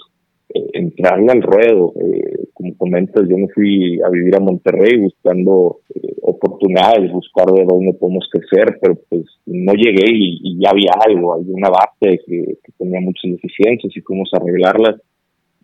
eh, 0.54 0.70
entrarle 0.74 1.32
al 1.32 1.42
ruedo. 1.42 1.94
Eh, 2.00 2.48
como 2.52 2.76
comentas, 2.76 3.26
yo 3.28 3.38
me 3.38 3.48
fui 3.48 4.00
a 4.02 4.10
vivir 4.10 4.36
a 4.36 4.40
Monterrey 4.40 4.98
buscando 5.00 5.80
eh, 5.94 6.14
oportunidades, 6.22 7.10
buscar 7.10 7.46
de 7.46 7.64
dónde 7.64 7.94
podemos 7.94 8.28
crecer, 8.30 8.78
pero 8.80 8.98
pues 9.08 9.24
no 9.46 9.72
llegué 9.72 10.10
y, 10.10 10.58
ya 10.60 10.70
había 10.70 10.92
algo, 11.06 11.34
había 11.34 11.54
una 11.54 11.70
base 11.70 12.20
que, 12.26 12.58
tenía 12.78 13.00
muchas 13.00 13.30
deficiencias 13.30 13.96
y 13.96 14.00
fuimos 14.00 14.30
a 14.34 14.38
arreglarlas. 14.38 15.00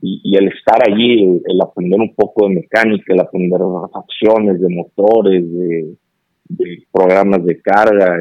Y, 0.01 0.37
el 0.37 0.49
estar 0.49 0.81
allí, 0.89 1.43
el, 1.45 1.61
aprender 1.61 2.01
un 2.01 2.15
poco 2.15 2.47
de 2.47 2.55
mecánica, 2.55 3.13
el 3.13 3.21
aprender 3.21 3.61
acciones 3.93 4.61
de 4.61 4.69
motores, 4.69 5.43
de, 5.53 5.97
programas 6.93 7.45
de 7.45 7.61
carga, 7.61 8.17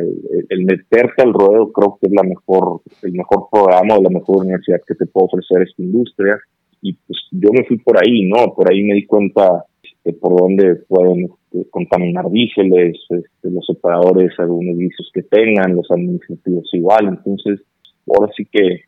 el, 0.49 0.65
meterte 0.65 1.21
al 1.21 1.33
ruedo 1.33 1.71
creo 1.71 1.97
que 2.01 2.07
es 2.07 2.13
la 2.13 2.23
mejor, 2.23 2.81
el 3.03 3.13
mejor 3.13 3.47
programa 3.51 3.95
o 3.95 4.01
la 4.01 4.09
mejor 4.09 4.39
universidad 4.39 4.81
que 4.85 4.95
te 4.95 5.05
puede 5.05 5.27
ofrecer 5.27 5.61
esta 5.61 5.81
industria 5.81 6.37
y 6.81 6.93
pues 6.93 7.19
yo 7.31 7.49
me 7.51 7.65
fui 7.65 7.77
por 7.77 7.97
ahí, 7.97 8.23
¿no? 8.23 8.53
Por 8.53 8.71
ahí 8.71 8.83
me 8.83 8.95
di 8.95 9.05
cuenta 9.05 9.65
de 10.03 10.13
por 10.13 10.39
dónde 10.39 10.75
pueden 10.87 11.25
este, 11.25 11.69
contaminar 11.69 12.29
díseles, 12.29 12.97
este, 13.09 13.49
los 13.49 13.69
operadores, 13.69 14.31
algunos 14.37 14.77
vicios 14.77 15.09
que 15.13 15.23
tengan, 15.23 15.75
los 15.75 15.89
administrativos 15.91 16.69
igual. 16.73 17.07
Entonces, 17.07 17.61
ahora 18.07 18.31
sí 18.35 18.47
que 18.51 18.81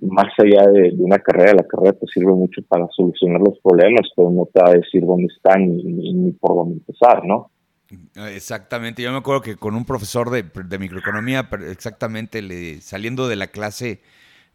más 0.00 0.32
allá 0.38 0.70
de, 0.70 0.94
una 0.98 1.18
carrera, 1.18 1.54
la 1.54 1.66
carrera 1.66 1.92
te 1.92 2.06
sirve 2.06 2.32
mucho 2.32 2.62
para 2.68 2.86
solucionar 2.94 3.40
los 3.40 3.58
problemas, 3.60 4.02
pero 4.14 4.30
no 4.30 4.48
te 4.52 4.60
va 4.60 4.70
a 4.70 4.74
decir 4.74 5.04
dónde 5.04 5.26
están 5.34 5.76
ni, 5.76 6.32
por 6.32 6.54
dónde 6.54 6.74
empezar, 6.74 7.24
¿no? 7.24 7.50
Exactamente, 8.14 9.02
yo 9.02 9.10
me 9.10 9.18
acuerdo 9.18 9.40
que 9.40 9.56
con 9.56 9.74
un 9.74 9.86
profesor 9.86 10.30
de, 10.30 10.42
de 10.42 10.78
microeconomía, 10.78 11.48
exactamente 11.70 12.42
le, 12.42 12.82
saliendo 12.82 13.28
de 13.28 13.36
la 13.36 13.46
clase, 13.46 14.00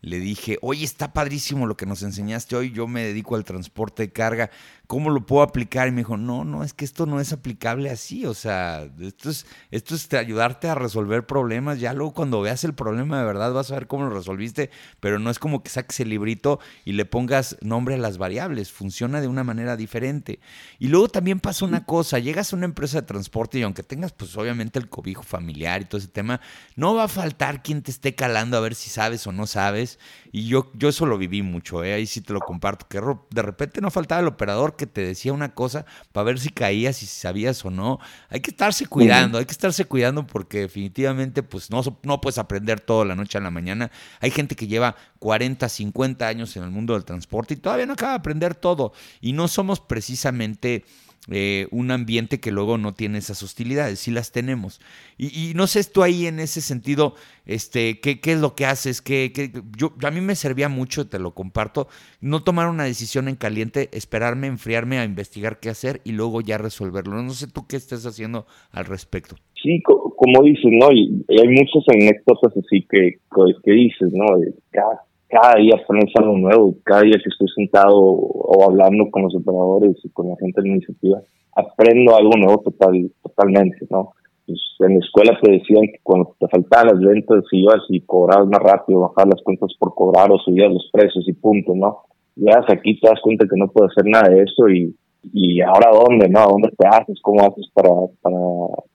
le 0.04 0.20
dije, 0.20 0.58
oye, 0.62 0.84
está 0.84 1.14
padrísimo 1.14 1.66
lo 1.66 1.78
que 1.78 1.86
nos 1.86 2.04
enseñaste 2.04 2.58
hoy, 2.58 2.72
yo 2.72 2.88
me 2.88 3.06
dedico 3.06 3.36
al 3.36 3.46
transporte 3.46 4.04
de 4.04 4.12
carga, 4.12 4.52
¿cómo 4.88 5.10
lo 5.10 5.26
puedo 5.26 5.42
aplicar? 5.42 5.88
Y 5.88 5.92
me 5.92 6.02
dijo, 6.02 6.18
no, 6.18 6.44
no, 6.44 6.64
es 6.64 6.74
que 6.74 6.86
esto 6.86 7.06
no 7.06 7.20
es 7.20 7.34
aplicable 7.34 7.90
así, 7.90 8.26
o 8.26 8.34
sea, 8.34 8.88
esto 9.00 9.30
es, 9.30 9.46
esto 9.72 9.96
es 9.96 10.14
ayudarte 10.14 10.68
a 10.68 10.76
resolver 10.76 11.26
problemas, 11.26 11.80
ya 11.80 11.94
luego 11.94 12.14
cuando 12.14 12.42
veas 12.42 12.64
el 12.64 12.74
problema 12.74 13.20
de 13.20 13.26
verdad 13.26 13.54
vas 13.54 13.72
a 13.72 13.76
ver 13.76 13.88
cómo 13.88 14.06
lo 14.06 14.12
resolviste, 14.12 14.70
pero 15.00 15.18
no 15.18 15.30
es 15.30 15.40
como 15.40 15.64
que 15.64 15.70
saques 15.70 16.00
el 16.02 16.10
librito 16.10 16.60
y 16.86 16.92
le 16.92 17.06
pongas 17.06 17.58
nombre 17.62 17.96
a 17.96 17.98
las 17.98 18.18
variables, 18.18 18.72
funciona 18.72 19.22
de 19.22 19.28
una 19.28 19.44
manera 19.44 19.76
diferente. 19.76 20.40
Y 20.78 20.90
luego 20.90 21.10
también 21.10 21.40
pasa 21.40 21.66
una 21.66 21.86
cosa, 21.86 22.20
llegas 22.20 22.54
a 22.54 22.58
una 22.58 22.66
empresa 22.66 23.02
de 23.02 23.08
transporte 23.08 23.60
y 23.60 23.64
aunque 23.64 23.84
tengas 23.84 24.12
pues 24.12 24.38
obviamente 24.38 24.78
el 24.78 24.90
cobijo 24.90 25.24
familiar 25.24 25.82
y 25.82 25.86
todo 25.86 25.98
ese 25.98 26.10
tema, 26.10 26.42
no 26.76 26.94
va 26.94 27.06
a 27.06 27.08
faltar 27.08 27.64
quien 27.64 27.82
te 27.82 27.92
esté 27.92 28.14
calando 28.14 28.58
a 28.58 28.60
ver 28.60 28.76
si 28.76 28.90
sabes 28.90 29.26
o 29.26 29.32
no 29.32 29.48
sabes 29.48 29.64
sabes. 29.64 30.00
Y 30.36 30.48
yo, 30.48 30.72
yo 30.74 30.90
eso 30.90 31.06
lo 31.06 31.20
viví 31.20 31.44
mucho, 31.44 31.84
¿eh? 31.84 31.94
ahí 31.94 32.08
sí 32.08 32.20
te 32.20 32.34
lo 32.34 32.40
comparto, 32.40 32.88
que 32.88 33.00
de 33.30 33.42
repente 33.44 33.82
no 33.82 33.92
faltaba 33.92 34.20
el 34.20 34.28
operador 34.28 34.76
que 34.76 34.88
te 34.88 35.06
decía 35.06 35.32
una 35.32 35.54
cosa 35.54 35.86
para 36.12 36.24
ver 36.24 36.40
si 36.40 36.50
caías 36.50 37.04
y 37.04 37.06
si 37.06 37.20
sabías 37.20 37.64
o 37.64 37.70
no. 37.70 38.00
Hay 38.30 38.40
que 38.40 38.50
estarse 38.50 38.88
cuidando, 38.88 39.38
hay 39.38 39.46
que 39.46 39.52
estarse 39.52 39.86
cuidando 39.86 40.26
porque 40.26 40.62
definitivamente 40.62 41.44
pues 41.44 41.70
no, 41.70 41.84
no 42.02 42.20
puedes 42.20 42.40
aprender 42.40 42.80
todo 42.82 43.06
la 43.06 43.14
noche 43.14 43.38
a 43.38 43.42
la 43.42 43.52
mañana. 43.52 43.92
Hay 44.22 44.32
gente 44.32 44.56
que 44.56 44.66
lleva 44.66 44.96
40, 45.20 45.70
50 45.70 46.28
años 46.28 46.58
en 46.58 46.64
el 46.64 46.72
mundo 46.72 46.94
del 46.94 47.06
transporte 47.06 47.54
y 47.54 47.58
todavía 47.58 47.86
no 47.86 47.94
acaba 47.94 48.14
de 48.14 48.18
aprender 48.18 48.56
todo. 48.56 48.92
Y 49.22 49.34
no 49.34 49.48
somos 49.48 49.82
precisamente 49.82 50.84
eh, 51.32 51.68
un 51.72 51.90
ambiente 51.92 52.42
que 52.42 52.52
luego 52.52 52.78
no 52.78 52.94
tiene 52.94 53.18
esas 53.18 53.42
hostilidades, 53.44 54.00
sí 54.00 54.12
las 54.12 54.34
tenemos. 54.34 54.82
Y, 55.18 55.54
no 55.56 55.68
sé 55.68 55.82
tú 55.86 56.04
ahí 56.04 56.28
en 56.28 56.40
ese 56.40 56.60
sentido, 56.60 57.16
este, 57.46 58.00
¿qué, 58.02 58.20
qué 58.20 58.34
es 58.34 58.42
lo 58.42 58.56
que 58.56 58.66
haces? 58.66 59.02
¿Qué, 59.02 59.32
yo, 59.78 59.94
a 60.04 60.12
mí 60.12 60.20
me 60.20 60.36
servía 60.36 60.68
mucho, 60.68 61.08
te 61.08 61.20
lo 61.20 61.32
comparto, 61.32 61.88
no 62.20 62.44
tomar 62.44 62.68
una 62.68 62.84
decisión 62.84 63.30
en 63.30 63.36
caliente, 63.36 63.90
esperarme, 63.94 64.48
enfriarme 64.48 65.00
a 65.00 65.06
investigar 65.06 65.60
qué 65.62 65.70
hacer 65.70 66.02
y 66.04 66.12
luego 66.12 66.42
ya 66.42 66.58
resolverlo. 66.58 67.22
No 67.22 67.32
sé 67.32 67.48
tú 67.48 67.68
qué 67.68 67.78
estás 67.78 68.06
haciendo 68.06 68.46
al 68.72 68.86
respecto. 68.86 69.36
Sí, 69.62 69.82
como 69.82 70.44
dices, 70.44 70.72
¿no? 70.72 70.92
Y 70.92 71.24
hay 71.30 71.48
muchas 71.48 71.84
anécdotas 71.88 72.52
así 72.58 72.86
que, 72.90 73.20
que 73.64 73.72
dices, 73.72 74.12
¿no? 74.12 74.26
Cada, 74.72 75.06
cada 75.34 75.56
día 75.56 75.74
aprendes 75.82 76.14
algo 76.16 76.38
nuevo, 76.38 76.76
cada 76.84 77.02
día 77.02 77.18
que 77.18 77.30
estoy 77.30 77.48
sentado 77.56 77.98
o 77.98 78.64
hablando 78.70 79.10
con 79.10 79.24
los 79.24 79.36
operadores 79.36 79.98
y 80.04 80.10
con 80.10 80.30
la 80.30 80.36
gente 80.40 80.62
de 80.62 80.68
la 80.68 80.76
iniciativa, 80.76 81.22
aprendo 81.56 82.16
algo 82.16 82.32
nuevo 82.38 82.62
total, 82.62 83.12
totalmente, 83.24 83.88
¿no? 83.90 84.14
Pues 84.46 84.60
en 84.80 84.94
la 84.94 85.00
escuela 85.00 85.40
te 85.42 85.52
decían 85.54 85.88
que 85.88 86.00
cuando 86.04 86.36
te 86.40 86.48
faltaban 86.48 86.88
las 86.88 87.00
ventas 87.00 87.44
ibas 87.52 87.82
y 87.90 88.02
cobrabas 88.02 88.48
más 88.48 88.62
rápido, 88.62 89.02
bajabas 89.02 89.36
las 89.36 89.44
cuentas 89.44 89.72
por 89.80 89.96
cobrar 89.96 90.32
o 90.32 90.38
subías 90.38 90.72
los 90.72 90.88
precios 90.92 91.28
y 91.28 91.34
punto, 91.34 91.74
¿no? 91.74 92.02
Llegas 92.36 92.66
aquí 92.70 93.00
te 93.00 93.08
das 93.08 93.20
cuenta 93.22 93.48
que 93.48 93.58
no 93.58 93.70
puedes 93.70 93.92
hacer 93.92 94.06
nada 94.06 94.30
de 94.30 94.44
eso 94.44 94.70
y 94.70 94.96
y 95.32 95.62
ahora 95.62 95.92
dónde, 95.92 96.28
¿no? 96.28 96.46
¿Dónde 96.48 96.70
te 96.78 96.88
haces? 96.88 97.20
¿Cómo 97.22 97.42
haces 97.42 97.70
para, 97.74 97.90
para, 98.22 98.38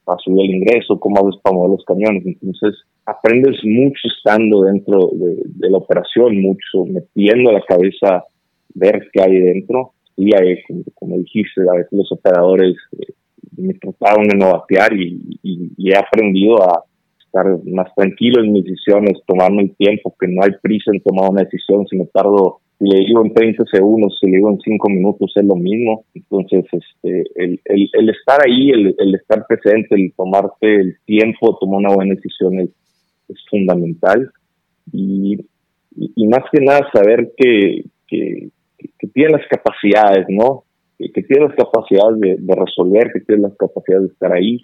para, 0.04 0.18
subir 0.18 0.44
el 0.44 0.56
ingreso? 0.56 0.98
¿Cómo 1.00 1.26
haces 1.26 1.40
para 1.42 1.56
mover 1.56 1.70
los 1.70 1.84
camiones? 1.84 2.26
Entonces, 2.26 2.74
aprendes 3.06 3.56
mucho 3.64 4.08
estando 4.16 4.62
dentro 4.62 5.10
de, 5.12 5.70
la 5.70 5.78
operación, 5.78 6.40
mucho 6.42 6.84
metiendo 6.86 7.52
la 7.52 7.62
cabeza, 7.62 8.24
ver 8.74 9.08
qué 9.12 9.22
hay 9.22 9.40
dentro. 9.40 9.92
Y 10.16 10.34
ahí, 10.34 10.56
como, 10.94 11.16
dijiste, 11.18 11.62
a 11.62 11.76
veces 11.76 11.92
los 11.92 12.12
operadores 12.12 12.76
eh, 12.98 13.12
me 13.56 13.74
trataron 13.74 14.28
de 14.28 14.36
no 14.36 14.52
batear 14.52 14.92
y, 14.92 15.38
y, 15.42 15.90
he 15.90 15.96
aprendido 15.96 16.62
a 16.62 16.84
estar 17.24 17.46
más 17.64 17.94
tranquilo 17.94 18.42
en 18.42 18.52
mis 18.52 18.64
decisiones, 18.64 19.20
tomarme 19.26 19.62
el 19.62 19.76
tiempo, 19.76 20.14
que 20.18 20.28
no 20.28 20.42
hay 20.42 20.50
prisa 20.60 20.90
en 20.92 21.00
tomar 21.02 21.30
una 21.30 21.42
decisión, 21.42 21.86
si 21.86 21.96
me 21.96 22.06
tardo 22.06 22.60
si 22.78 22.84
le 22.84 22.98
digo 23.00 23.24
en 23.24 23.34
30 23.34 23.64
segundos, 23.72 24.16
si 24.20 24.26
le 24.26 24.36
digo 24.36 24.50
en 24.50 24.60
5 24.60 24.88
minutos, 24.88 25.32
es 25.34 25.44
lo 25.44 25.56
mismo. 25.56 26.04
Entonces, 26.14 26.64
este, 26.70 27.24
el, 27.34 27.60
el, 27.64 27.90
el 27.92 28.08
estar 28.10 28.38
ahí, 28.46 28.70
el, 28.70 28.94
el, 28.98 29.14
estar 29.16 29.44
presente, 29.48 29.96
el 29.96 30.12
tomarte 30.16 30.76
el 30.76 30.96
tiempo, 31.04 31.58
tomar 31.58 31.80
una 31.80 31.94
buena 31.94 32.14
decisión 32.14 32.60
es, 32.60 32.70
es 33.28 33.38
fundamental. 33.50 34.30
Y, 34.92 35.38
y, 35.96 36.26
más 36.28 36.44
que 36.52 36.60
nada 36.60 36.88
saber 36.92 37.32
que, 37.36 37.84
que, 38.06 38.48
que 38.98 39.06
tiene 39.08 39.32
las 39.32 39.46
capacidades, 39.48 40.26
¿no? 40.28 40.62
Que, 40.98 41.10
que 41.10 41.22
tiene 41.24 41.46
las 41.46 41.56
capacidades 41.56 42.20
de, 42.20 42.36
de, 42.38 42.54
resolver, 42.54 43.10
que 43.12 43.20
tiene 43.20 43.42
las 43.42 43.56
capacidades 43.56 44.06
de 44.06 44.12
estar 44.12 44.32
ahí, 44.32 44.60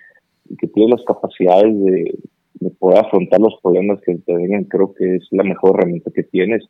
que 0.60 0.68
tiene 0.68 0.92
las 0.92 1.04
capacidades 1.04 1.74
de, 1.84 2.14
de 2.60 2.70
poder 2.70 3.04
afrontar 3.04 3.40
los 3.40 3.54
problemas 3.60 4.00
que 4.02 4.14
te 4.18 4.34
vengan. 4.34 4.64
Creo 4.64 4.94
que 4.94 5.16
es 5.16 5.26
la 5.32 5.42
mejor 5.42 5.76
herramienta 5.76 6.12
que 6.14 6.22
tienes 6.22 6.64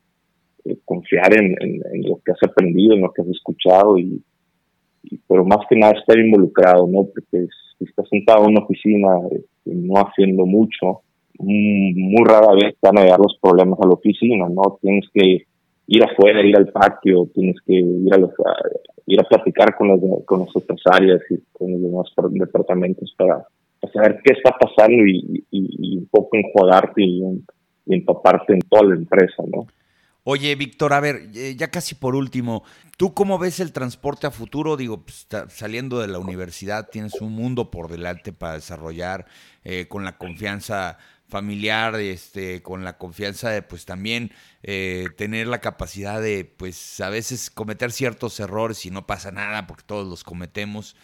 eh, 0.65 0.79
confiar 0.85 1.33
en, 1.39 1.57
lo 2.09 2.21
que 2.25 2.33
has 2.33 2.43
aprendido, 2.43 2.95
en 2.95 3.03
lo 3.03 3.13
que 3.13 3.23
has 3.23 3.29
escuchado, 3.29 3.99
y, 3.99 4.23
pero 5.29 5.45
más 5.45 5.59
que 5.69 5.77
nada 5.77 5.93
estar 5.99 6.19
involucrado, 6.19 6.87
¿no? 6.87 7.05
Porque 7.05 7.47
si 7.79 7.85
estás 7.85 8.09
sentado 8.09 8.45
en 8.45 8.53
una 8.53 8.65
oficina 8.65 9.09
este, 9.31 9.75
no 9.75 9.95
haciendo 9.97 10.47
mucho, 10.47 11.03
muy 11.39 12.25
rara 12.25 12.55
vez 12.55 12.77
van 12.81 12.99
a 12.99 13.03
llegar 13.03 13.19
los 13.19 13.37
problemas 13.41 13.79
a 13.81 13.87
la 13.87 13.93
oficina, 13.93 14.49
¿no? 14.49 14.79
Tienes 14.81 15.05
que 15.13 15.45
ir 15.87 16.03
afuera, 16.03 16.45
ir 16.45 16.57
al 16.57 16.69
patio, 16.69 17.29
tienes 17.35 17.57
que 17.67 17.75
ir 17.75 18.15
a, 18.15 18.19
los, 18.19 18.31
ir 19.07 19.21
a 19.21 19.25
platicar 19.25 19.77
con 19.77 19.89
las, 19.89 20.01
con 20.25 20.43
otras 20.43 20.81
áreas 20.91 21.21
y 21.31 21.39
con 21.53 21.73
los 21.73 21.83
demás 21.83 22.07
departamentos 22.31 23.15
para, 23.19 23.47
saber 23.93 24.19
qué 24.25 24.33
está 24.33 24.57
pasando 24.59 25.05
y, 25.07 25.45
un 25.99 26.09
poco 26.11 26.39
enjuagarte 26.39 27.03
y, 27.03 27.23
y 27.87 27.95
empaparte 27.95 28.55
en 28.55 28.61
toda 28.61 28.85
la 28.85 28.95
empresa, 28.95 29.43
¿no? 29.47 29.67
Oye, 30.27 30.55
Víctor, 30.55 30.95
a 30.95 31.01
ver, 31.01 31.31
eh, 31.35 31.55
ya 31.55 31.71
casi 31.71 31.95
por 31.95 32.15
último, 32.15 32.65
¿tú 32.97 33.13
cómo 33.13 33.39
ves 33.39 33.61
el 33.61 33.73
transporte 33.73 34.27
a 34.27 34.31
futuro? 34.31 34.79
Digo, 34.79 35.05
pues, 35.05 35.27
saliendo 35.51 36.01
de 36.01 36.09
la 36.09 36.19
universidad 36.19 36.89
tienes 36.89 37.21
un 37.21 37.33
mundo 37.33 37.71
por 37.71 37.91
delante 37.91 38.33
para 38.33 38.55
desarrollar 38.55 39.27
eh, 39.65 39.87
con 39.87 40.03
la 40.03 40.17
confianza 40.17 40.97
familiar, 41.29 41.97
este, 41.97 42.63
con 42.63 42.85
la 42.85 42.97
confianza 42.97 43.51
de 43.51 43.61
pues 43.61 43.85
también 43.85 44.33
eh, 44.63 45.09
tener 45.19 45.47
la 45.47 45.61
capacidad 45.61 46.23
de 46.23 46.47
pues 46.47 47.01
a 47.01 47.11
veces 47.11 47.51
cometer 47.51 47.93
ciertos 47.93 48.41
errores 48.41 48.87
y 48.87 48.91
no 48.91 49.07
pasa 49.07 49.31
nada 49.31 49.67
porque 49.67 49.85
todos 49.85 50.09
los 50.09 50.25
cometemos. 50.25 50.97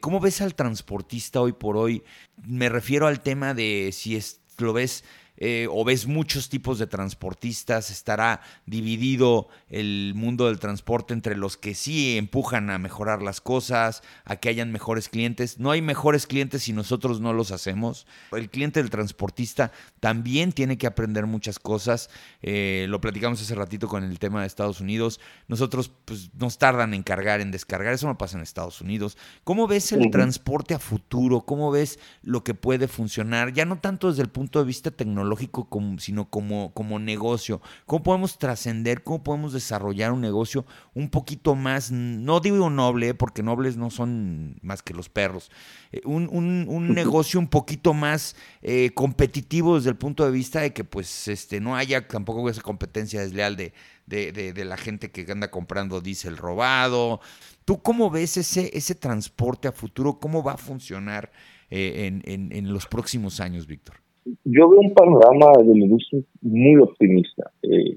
¿Cómo 0.00 0.20
ves 0.20 0.40
al 0.40 0.54
transportista 0.54 1.40
hoy 1.40 1.52
por 1.52 1.76
hoy? 1.76 2.04
Me 2.46 2.68
refiero 2.68 3.08
al 3.08 3.20
tema 3.20 3.54
de 3.54 3.90
si 3.92 4.14
es, 4.14 4.40
lo 4.58 4.72
ves 4.72 5.02
eh, 5.36 5.66
o 5.70 5.84
ves 5.84 6.06
muchos 6.06 6.48
tipos 6.48 6.78
de 6.78 6.86
transportistas, 6.86 7.90
estará 7.90 8.40
dividido 8.66 9.48
el 9.68 10.12
mundo 10.14 10.46
del 10.46 10.60
transporte 10.60 11.12
entre 11.12 11.36
los 11.36 11.56
que 11.56 11.74
sí 11.74 12.16
empujan 12.16 12.70
a 12.70 12.78
mejorar 12.78 13.22
las 13.22 13.40
cosas, 13.40 14.02
a 14.24 14.36
que 14.36 14.48
hayan 14.48 14.70
mejores 14.70 15.08
clientes. 15.08 15.58
No 15.58 15.70
hay 15.70 15.82
mejores 15.82 16.26
clientes 16.26 16.62
si 16.62 16.72
nosotros 16.72 17.20
no 17.20 17.32
los 17.32 17.50
hacemos. 17.50 18.06
El 18.32 18.48
cliente 18.48 18.80
del 18.80 18.90
transportista 18.90 19.72
también 20.00 20.52
tiene 20.52 20.78
que 20.78 20.86
aprender 20.86 21.26
muchas 21.26 21.58
cosas. 21.58 22.10
Eh, 22.42 22.86
lo 22.88 23.00
platicamos 23.00 23.42
hace 23.42 23.54
ratito 23.54 23.88
con 23.88 24.04
el 24.04 24.18
tema 24.18 24.40
de 24.40 24.46
Estados 24.46 24.80
Unidos. 24.80 25.20
Nosotros 25.48 25.90
pues, 26.04 26.30
nos 26.34 26.58
tardan 26.58 26.94
en 26.94 27.02
cargar, 27.02 27.40
en 27.40 27.50
descargar. 27.50 27.94
Eso 27.94 28.06
no 28.06 28.18
pasa 28.18 28.36
en 28.36 28.42
Estados 28.42 28.80
Unidos. 28.80 29.16
¿Cómo 29.42 29.66
ves 29.66 29.92
el 29.92 30.10
transporte 30.10 30.74
a 30.74 30.78
futuro? 30.78 31.40
¿Cómo 31.42 31.70
ves 31.70 31.98
lo 32.22 32.44
que 32.44 32.54
puede 32.54 32.88
funcionar? 32.88 33.52
Ya 33.52 33.64
no 33.64 33.78
tanto 33.78 34.08
desde 34.10 34.22
el 34.22 34.28
punto 34.28 34.58
de 34.58 34.64
vista 34.66 34.90
tecnológico, 34.90 35.23
tecnológico, 35.24 35.68
como, 35.68 35.98
sino 35.98 36.28
como, 36.28 36.72
como 36.74 36.98
negocio. 36.98 37.60
¿Cómo 37.86 38.02
podemos 38.02 38.38
trascender? 38.38 39.02
¿Cómo 39.02 39.22
podemos 39.22 39.52
desarrollar 39.52 40.12
un 40.12 40.20
negocio 40.20 40.66
un 40.94 41.08
poquito 41.08 41.54
más, 41.54 41.90
no 41.90 42.40
digo 42.40 42.70
noble, 42.70 43.14
porque 43.14 43.42
nobles 43.42 43.76
no 43.76 43.90
son 43.90 44.56
más 44.62 44.82
que 44.82 44.94
los 44.94 45.08
perros, 45.08 45.50
eh, 45.92 46.00
un, 46.04 46.28
un, 46.30 46.94
negocio 46.94 47.40
un 47.40 47.48
poquito 47.48 47.94
más 47.94 48.36
eh, 48.62 48.90
competitivo 48.94 49.76
desde 49.76 49.90
el 49.90 49.96
punto 49.96 50.24
de 50.24 50.30
vista 50.30 50.60
de 50.60 50.72
que 50.72 50.84
pues 50.84 51.28
este 51.28 51.60
no 51.60 51.74
haya 51.76 52.06
tampoco 52.06 52.48
esa 52.48 52.62
competencia 52.62 53.20
desleal 53.20 53.56
de, 53.56 53.72
de, 54.06 54.32
de, 54.32 54.64
la 54.64 54.76
gente 54.76 55.10
que 55.10 55.30
anda 55.30 55.50
comprando 55.50 56.00
diésel 56.00 56.36
robado. 56.36 57.20
¿Tú 57.64 57.82
cómo 57.82 58.10
ves 58.10 58.36
ese, 58.36 58.70
ese 58.76 58.94
transporte 58.94 59.68
a 59.68 59.72
futuro? 59.72 60.18
¿Cómo 60.20 60.42
va 60.42 60.52
a 60.52 60.58
funcionar 60.58 61.32
eh, 61.70 62.06
en, 62.06 62.22
en, 62.26 62.52
en 62.52 62.72
los 62.72 62.86
próximos 62.86 63.40
años, 63.40 63.66
Víctor? 63.66 64.03
Yo 64.44 64.68
veo 64.68 64.80
un 64.80 64.94
panorama 64.94 65.52
de 65.58 65.66
la 65.66 65.84
industria 65.84 66.22
muy 66.42 66.80
optimista. 66.80 67.50
Eh, 67.62 67.96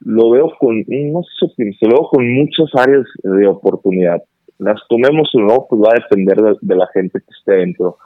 lo 0.00 0.30
veo 0.30 0.52
con, 0.58 0.84
no 0.86 1.22
sé 1.22 1.46
optimista, 1.46 1.86
lo 1.86 1.96
veo 1.96 2.08
con 2.10 2.34
muchas 2.34 2.68
áreas 2.74 3.06
de 3.22 3.46
oportunidad. 3.46 4.22
Las 4.58 4.80
tomemos 4.88 5.30
o 5.34 5.40
no, 5.40 5.66
pues 5.68 5.80
va 5.82 5.92
a 5.92 6.02
depender 6.02 6.36
de, 6.60 6.76
la 6.76 6.86
gente 6.92 7.18
que 7.20 7.32
esté 7.38 7.52
dentro. 7.52 7.96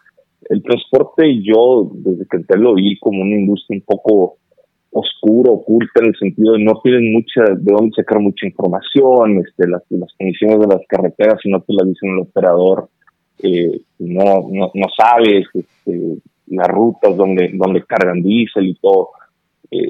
El 0.49 0.63
transporte, 0.63 1.43
yo 1.43 1.91
desde 1.95 2.27
que 2.27 2.37
antes 2.37 2.59
lo 2.59 2.75
vi 2.75 2.99
como 2.99 3.23
una 3.23 3.35
industria 3.35 3.79
un 3.79 3.85
poco 3.85 4.37
oscura, 4.91 5.51
oculta, 5.51 6.01
en 6.01 6.07
el 6.07 6.17
sentido 6.17 6.53
de 6.53 6.63
no 6.63 6.81
tienen 6.83 7.13
mucha, 7.13 7.43
de 7.57 7.73
dónde 7.73 7.91
sacar 7.97 8.21
mucha 8.21 8.47
información, 8.47 9.39
este, 9.45 9.69
las, 9.69 9.83
las 9.91 10.13
condiciones 10.17 10.61
de 10.61 10.67
las 10.69 10.87
carreteras, 10.87 11.41
si 11.43 11.51
no 11.51 11.61
te 11.61 11.73
las 11.73 11.89
dicen 11.89 12.11
el 12.11 12.21
operador, 12.21 12.89
eh, 13.43 13.81
no, 13.99 14.49
no, 14.53 14.71
no 14.73 14.87
sabes, 14.97 15.47
este, 15.53 16.19
las 16.47 16.69
rutas 16.69 17.17
donde, 17.17 17.51
donde 17.55 17.85
cargan 17.85 18.23
diésel 18.23 18.69
y 18.69 18.75
todo. 18.75 19.11
Eh, 19.71 19.89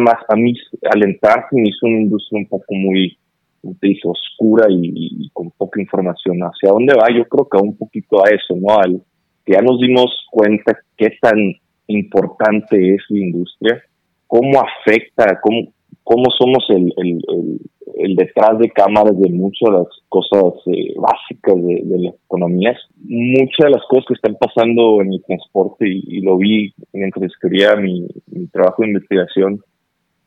más, 0.00 0.16
a 0.28 0.36
mí, 0.36 0.54
al 0.90 1.02
entrar, 1.02 1.46
me 1.52 1.68
hizo 1.68 1.86
una 1.86 2.00
industria 2.00 2.40
un 2.40 2.46
poco 2.46 2.74
muy, 2.74 3.16
te 3.62 3.88
dije, 3.88 4.02
oscura 4.04 4.66
y, 4.68 5.30
con 5.32 5.50
poca 5.50 5.80
información. 5.80 6.38
¿Hacia 6.40 6.70
dónde 6.70 6.94
va? 6.94 7.06
Yo 7.14 7.24
creo 7.26 7.48
que 7.48 7.58
un 7.58 7.76
poquito 7.76 8.24
a 8.24 8.30
eso, 8.30 8.54
¿no? 8.56 8.78
Al 8.78 9.02
que 9.44 9.52
ya 9.52 9.62
nos 9.62 9.80
dimos 9.80 10.26
cuenta 10.30 10.78
qué 10.96 11.16
tan 11.20 11.54
importante 11.86 12.94
es 12.94 13.02
la 13.08 13.18
industria, 13.18 13.82
cómo 14.26 14.60
afecta, 14.60 15.40
cómo, 15.42 15.72
cómo 16.04 16.24
somos 16.38 16.64
el, 16.68 18.14
detrás 18.16 18.58
de 18.58 18.70
cámaras 18.70 19.18
de 19.18 19.30
muchas 19.30 19.68
de 19.68 19.78
las 19.78 19.88
cosas 20.08 20.54
eh, 20.66 20.94
básicas 20.96 21.56
de, 21.56 21.98
las 21.98 22.14
economías. 22.26 22.76
Muchas 23.02 23.64
de 23.64 23.70
las 23.70 23.82
cosas 23.88 24.04
que 24.08 24.14
están 24.14 24.36
pasando 24.36 25.02
en 25.02 25.12
el 25.14 25.22
transporte, 25.24 25.86
y, 25.88 26.20
lo 26.20 26.36
vi 26.36 26.72
mientras 26.92 27.24
escribía 27.24 27.76
mi, 27.76 28.06
mi 28.26 28.46
trabajo 28.48 28.82
de 28.82 28.88
investigación, 28.88 29.60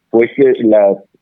fue 0.09 0.29
que 0.35 0.53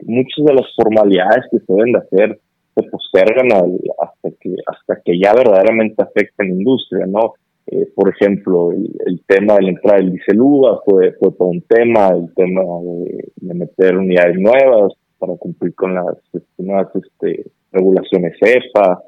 muchas 0.05 0.45
de 0.45 0.53
las 0.53 0.67
formalidades 0.75 1.45
que 1.49 1.59
se 1.59 1.73
deben 1.73 1.93
de 1.93 1.99
hacer 1.99 2.39
se 2.75 2.83
postergan 2.83 3.51
hasta 3.99 4.29
que 4.39 4.55
hasta 4.65 5.01
que 5.03 5.19
ya 5.19 5.33
verdaderamente 5.33 6.01
afecta 6.01 6.43
a 6.43 6.45
la 6.45 6.51
industria, 6.51 7.05
¿no? 7.05 7.33
Eh, 7.71 7.88
por 7.95 8.10
ejemplo, 8.10 8.71
el, 8.73 9.21
tema 9.25 9.55
de 9.55 9.62
la 9.62 9.69
entrada 9.69 9.97
del 9.99 10.12
diseluba 10.12 10.81
fue, 10.84 11.13
fue 11.13 11.31
todo 11.31 11.47
un 11.47 11.62
tema, 11.62 12.10
el 12.10 12.34
tema 12.36 12.62
de, 12.62 13.53
meter 13.53 13.97
unidades 13.97 14.38
nuevas 14.38 14.93
para 15.17 15.36
cumplir 15.38 15.73
con 15.75 15.95
las 15.95 16.17
este, 16.34 16.63
nuevas 16.63 16.89
este, 16.95 17.49
regulaciones 17.71 18.34
EPA. 18.41 19.01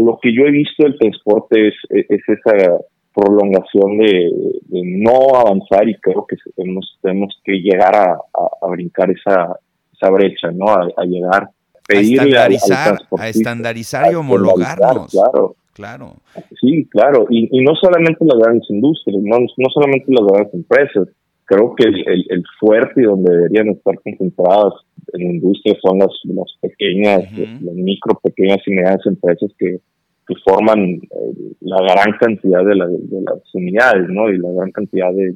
Lo 0.00 0.18
que 0.20 0.34
yo 0.34 0.46
he 0.46 0.50
visto 0.50 0.82
del 0.82 0.98
transporte 0.98 1.68
es, 1.68 1.74
es 1.90 2.20
esa 2.28 2.78
prolongación 3.14 3.98
de, 3.98 4.30
no 4.70 5.36
avanzar 5.36 5.88
y 5.88 5.94
creo 5.94 6.26
que 6.26 6.36
tenemos, 6.56 6.98
tenemos 7.00 7.40
que 7.44 7.52
llegar 7.52 7.94
a, 7.94 8.18
brincar 8.68 9.10
esa, 9.10 9.56
esa 9.92 10.10
brecha, 10.10 10.50
¿no? 10.52 10.66
A, 10.66 11.04
llegar 11.04 11.50
pedirle 11.86 12.36
a 12.36 12.46
estandarizar, 12.48 12.98
a 13.16 13.28
estandarizar 13.28 14.12
y 14.12 14.14
homologarnos. 14.16 15.12
Claro, 15.12 15.56
Claro. 15.78 16.16
Sí, 16.60 16.88
claro. 16.90 17.26
Y, 17.30 17.48
y 17.56 17.62
no 17.62 17.72
solamente 17.76 18.24
las 18.24 18.36
grandes 18.36 18.68
industrias, 18.68 19.22
no, 19.22 19.38
no 19.38 19.70
solamente 19.72 20.06
las 20.08 20.26
grandes 20.26 20.54
empresas. 20.54 21.08
Creo 21.44 21.72
que 21.76 21.84
el, 21.84 22.26
el, 22.28 22.44
fuerte 22.58 23.00
y 23.00 23.04
donde 23.04 23.32
deberían 23.32 23.68
estar 23.68 23.94
concentradas 24.02 24.74
en 25.12 25.20
la 25.22 25.34
industria 25.34 25.76
son 25.80 26.00
las, 26.00 26.10
las 26.24 26.52
pequeñas, 26.60 27.32
las 27.62 27.74
micro, 27.74 28.18
pequeñas 28.22 28.58
y 28.66 28.72
medianas 28.72 29.06
empresas 29.06 29.50
que, 29.56 29.78
que 30.26 30.34
forman 30.44 30.80
eh, 30.80 31.54
la 31.60 31.78
gran 31.80 32.18
cantidad 32.18 32.64
de, 32.64 32.74
la, 32.74 32.86
de, 32.88 33.22
las 33.22 33.54
unidades, 33.54 34.08
¿no? 34.10 34.28
Y 34.30 34.38
la 34.38 34.50
gran 34.50 34.72
cantidad 34.72 35.12
de, 35.12 35.32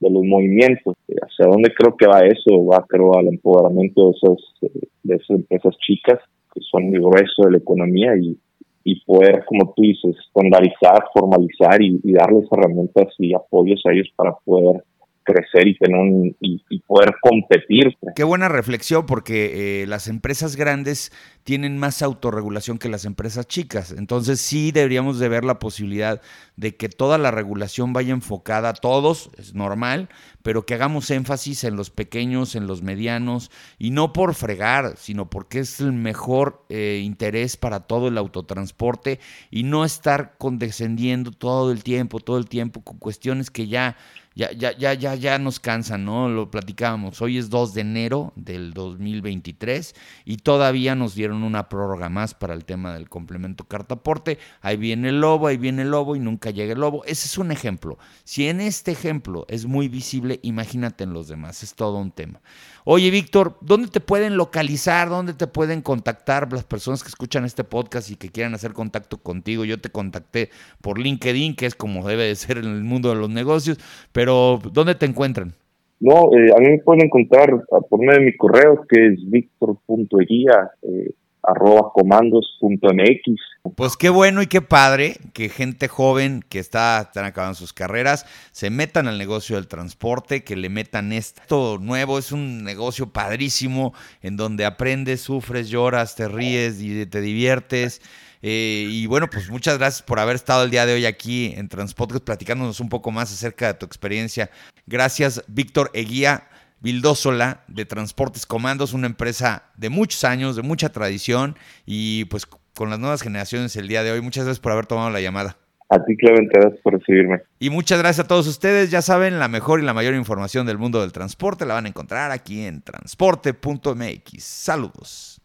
de 0.00 0.10
los 0.10 0.24
movimientos. 0.24 0.96
¿Hacia 1.22 1.46
dónde 1.46 1.72
creo 1.76 1.96
que 1.98 2.06
va 2.06 2.26
eso? 2.26 2.64
Va, 2.64 2.84
creo, 2.88 3.16
al 3.16 3.28
empoderamiento 3.28 4.06
de 4.06 4.16
esas, 4.16 4.72
de 5.02 5.14
esas 5.16 5.30
empresas 5.30 5.76
chicas 5.86 6.18
que 6.54 6.60
son 6.70 6.84
el 6.94 7.00
grueso 7.00 7.44
de 7.44 7.52
la 7.52 7.58
economía 7.58 8.16
y, 8.16 8.38
y 8.84 9.00
poder, 9.04 9.44
como 9.46 9.72
tú 9.74 9.82
dices, 9.82 10.16
estandarizar, 10.26 11.04
formalizar 11.14 11.80
y, 11.80 12.00
darles 12.12 12.46
herramientas 12.50 13.08
y 13.18 13.34
apoyos 13.34 13.82
a 13.86 13.92
ellos 13.92 14.08
para 14.16 14.32
poder 14.44 14.82
crecer 15.24 15.68
y 15.68 15.76
tener 15.76 16.34
y, 16.40 16.80
poder 16.86 17.14
competir. 17.22 17.96
Qué 18.14 18.24
buena 18.24 18.48
reflexión, 18.48 19.06
porque 19.06 19.82
eh, 19.82 19.86
las 19.86 20.08
empresas 20.08 20.56
grandes 20.56 21.12
tienen 21.44 21.78
más 21.78 22.02
autorregulación 22.02 22.78
que 22.78 22.88
las 22.88 23.04
empresas 23.04 23.46
chicas. 23.46 23.92
Entonces 23.96 24.40
sí 24.40 24.70
deberíamos 24.72 25.18
de 25.18 25.28
ver 25.28 25.44
la 25.44 25.58
posibilidad 25.58 26.20
de 26.56 26.76
que 26.76 26.88
toda 26.88 27.18
la 27.18 27.30
regulación 27.30 27.92
vaya 27.92 28.12
enfocada 28.12 28.70
a 28.70 28.74
todos, 28.74 29.30
es 29.38 29.54
normal, 29.54 30.08
pero 30.42 30.66
que 30.66 30.74
hagamos 30.74 31.10
énfasis 31.10 31.64
en 31.64 31.76
los 31.76 31.90
pequeños, 31.90 32.54
en 32.54 32.66
los 32.66 32.82
medianos, 32.82 33.50
y 33.78 33.90
no 33.90 34.12
por 34.12 34.34
fregar, 34.34 34.96
sino 34.96 35.30
porque 35.30 35.60
es 35.60 35.80
el 35.80 35.92
mejor 35.92 36.64
eh, 36.68 37.00
interés 37.02 37.56
para 37.56 37.80
todo 37.80 38.08
el 38.08 38.18
autotransporte 38.18 39.18
y 39.50 39.64
no 39.64 39.84
estar 39.84 40.36
condescendiendo 40.38 41.32
todo 41.32 41.72
el 41.72 41.82
tiempo, 41.82 42.20
todo 42.20 42.38
el 42.38 42.48
tiempo 42.48 42.82
con 42.82 42.98
cuestiones 42.98 43.50
que 43.50 43.66
ya 43.66 43.96
ya, 44.34 44.52
ya, 44.52 44.76
ya, 44.76 44.94
ya, 44.94 45.14
ya 45.14 45.38
nos 45.38 45.60
cansan, 45.60 46.04
¿no? 46.04 46.28
Lo 46.28 46.50
platicábamos. 46.50 47.20
Hoy 47.20 47.38
es 47.38 47.50
2 47.50 47.74
de 47.74 47.80
enero 47.82 48.32
del 48.36 48.72
2023 48.72 49.94
y 50.24 50.38
todavía 50.38 50.94
nos 50.94 51.14
dieron 51.14 51.42
una 51.42 51.68
prórroga 51.68 52.08
más 52.08 52.34
para 52.34 52.54
el 52.54 52.64
tema 52.64 52.94
del 52.94 53.08
complemento 53.08 53.64
cartaporte. 53.64 54.38
Ahí 54.60 54.76
viene 54.76 55.10
el 55.10 55.20
lobo, 55.20 55.46
ahí 55.46 55.56
viene 55.56 55.82
el 55.82 55.90
lobo 55.90 56.16
y 56.16 56.20
nunca 56.20 56.50
llega 56.50 56.72
el 56.72 56.80
lobo. 56.80 57.04
Ese 57.04 57.26
es 57.26 57.38
un 57.38 57.50
ejemplo. 57.50 57.98
Si 58.24 58.48
en 58.48 58.60
este 58.60 58.92
ejemplo 58.92 59.44
es 59.48 59.66
muy 59.66 59.88
visible, 59.88 60.40
imagínate 60.42 61.04
en 61.04 61.12
los 61.12 61.28
demás. 61.28 61.62
Es 61.62 61.74
todo 61.74 61.98
un 61.98 62.10
tema. 62.10 62.40
Oye, 62.84 63.10
Víctor, 63.12 63.54
¿dónde 63.60 63.88
te 63.88 64.00
pueden 64.00 64.36
localizar? 64.36 65.08
¿Dónde 65.08 65.34
te 65.34 65.46
pueden 65.46 65.82
contactar 65.82 66.52
las 66.52 66.64
personas 66.64 67.02
que 67.02 67.08
escuchan 67.08 67.44
este 67.44 67.62
podcast 67.62 68.10
y 68.10 68.16
que 68.16 68.28
quieran 68.28 68.54
hacer 68.54 68.72
contacto 68.72 69.18
contigo? 69.18 69.64
Yo 69.64 69.80
te 69.80 69.90
contacté 69.90 70.50
por 70.80 70.98
LinkedIn, 70.98 71.54
que 71.54 71.66
es 71.66 71.76
como 71.76 72.06
debe 72.08 72.24
de 72.24 72.34
ser 72.34 72.58
en 72.58 72.64
el 72.64 72.82
mundo 72.82 73.10
de 73.10 73.14
los 73.14 73.30
negocios, 73.30 73.78
pero 74.12 74.58
¿dónde 74.72 74.96
te 74.96 75.06
encuentran? 75.06 75.52
No, 76.00 76.30
eh, 76.36 76.50
a 76.56 76.58
mí 76.58 76.70
me 76.70 76.78
pueden 76.78 77.04
encontrar 77.04 77.62
por 77.88 78.00
medio 78.00 78.18
de 78.18 78.26
mi 78.26 78.36
correo, 78.36 78.84
que 78.88 79.06
es 79.06 79.30
victor.eguía, 79.30 80.72
eh, 80.82 81.12
arroba 81.42 81.90
comandos.mx. 81.92 83.40
Pues 83.76 83.96
qué 83.96 84.10
bueno 84.10 84.42
y 84.42 84.46
qué 84.46 84.60
padre 84.60 85.16
que 85.32 85.48
gente 85.48 85.88
joven 85.88 86.44
que 86.48 86.58
está, 86.58 87.00
están 87.00 87.24
acabando 87.24 87.54
sus 87.54 87.72
carreras 87.72 88.26
se 88.50 88.70
metan 88.70 89.08
al 89.08 89.18
negocio 89.18 89.56
del 89.56 89.68
transporte, 89.68 90.44
que 90.44 90.56
le 90.56 90.68
metan 90.68 91.12
esto 91.12 91.78
nuevo. 91.80 92.18
Es 92.18 92.32
un 92.32 92.64
negocio 92.64 93.12
padrísimo 93.12 93.94
en 94.20 94.36
donde 94.36 94.64
aprendes, 94.64 95.20
sufres, 95.20 95.68
lloras, 95.68 96.16
te 96.16 96.28
ríes 96.28 96.80
y 96.80 97.06
te 97.06 97.20
diviertes. 97.20 98.02
Eh, 98.42 98.88
y 98.90 99.06
bueno, 99.06 99.30
pues 99.30 99.48
muchas 99.48 99.78
gracias 99.78 100.02
por 100.02 100.18
haber 100.18 100.34
estado 100.34 100.64
el 100.64 100.70
día 100.70 100.84
de 100.84 100.94
hoy 100.94 101.06
aquí 101.06 101.54
en 101.56 101.68
Transpodcast 101.68 102.24
platicándonos 102.24 102.80
un 102.80 102.88
poco 102.88 103.12
más 103.12 103.32
acerca 103.32 103.68
de 103.68 103.74
tu 103.74 103.86
experiencia. 103.86 104.50
Gracias, 104.86 105.44
Víctor 105.46 105.90
Eguía. 105.94 106.48
Vildósola 106.82 107.62
de 107.68 107.84
Transportes 107.84 108.44
Comandos, 108.44 108.92
una 108.92 109.06
empresa 109.06 109.70
de 109.76 109.88
muchos 109.88 110.24
años, 110.24 110.56
de 110.56 110.62
mucha 110.62 110.90
tradición 110.90 111.56
y 111.86 112.24
pues 112.26 112.46
con 112.74 112.90
las 112.90 112.98
nuevas 112.98 113.22
generaciones 113.22 113.76
el 113.76 113.88
día 113.88 114.02
de 114.02 114.10
hoy. 114.10 114.20
Muchas 114.20 114.44
gracias 114.44 114.60
por 114.60 114.72
haber 114.72 114.86
tomado 114.86 115.10
la 115.10 115.20
llamada. 115.20 115.56
A 115.88 116.02
ti, 116.04 116.16
Clemente, 116.16 116.58
gracias 116.58 116.80
por 116.82 116.94
recibirme. 116.94 117.42
Y 117.58 117.70
muchas 117.70 117.98
gracias 117.98 118.24
a 118.24 118.28
todos 118.28 118.46
ustedes. 118.46 118.90
Ya 118.90 119.02
saben, 119.02 119.38
la 119.38 119.48
mejor 119.48 119.80
y 119.80 119.84
la 119.84 119.92
mayor 119.92 120.14
información 120.14 120.66
del 120.66 120.78
mundo 120.78 121.00
del 121.00 121.12
transporte 121.12 121.66
la 121.66 121.74
van 121.74 121.84
a 121.84 121.88
encontrar 121.88 122.30
aquí 122.30 122.64
en 122.64 122.82
transporte.mx. 122.82 124.42
Saludos. 124.42 125.40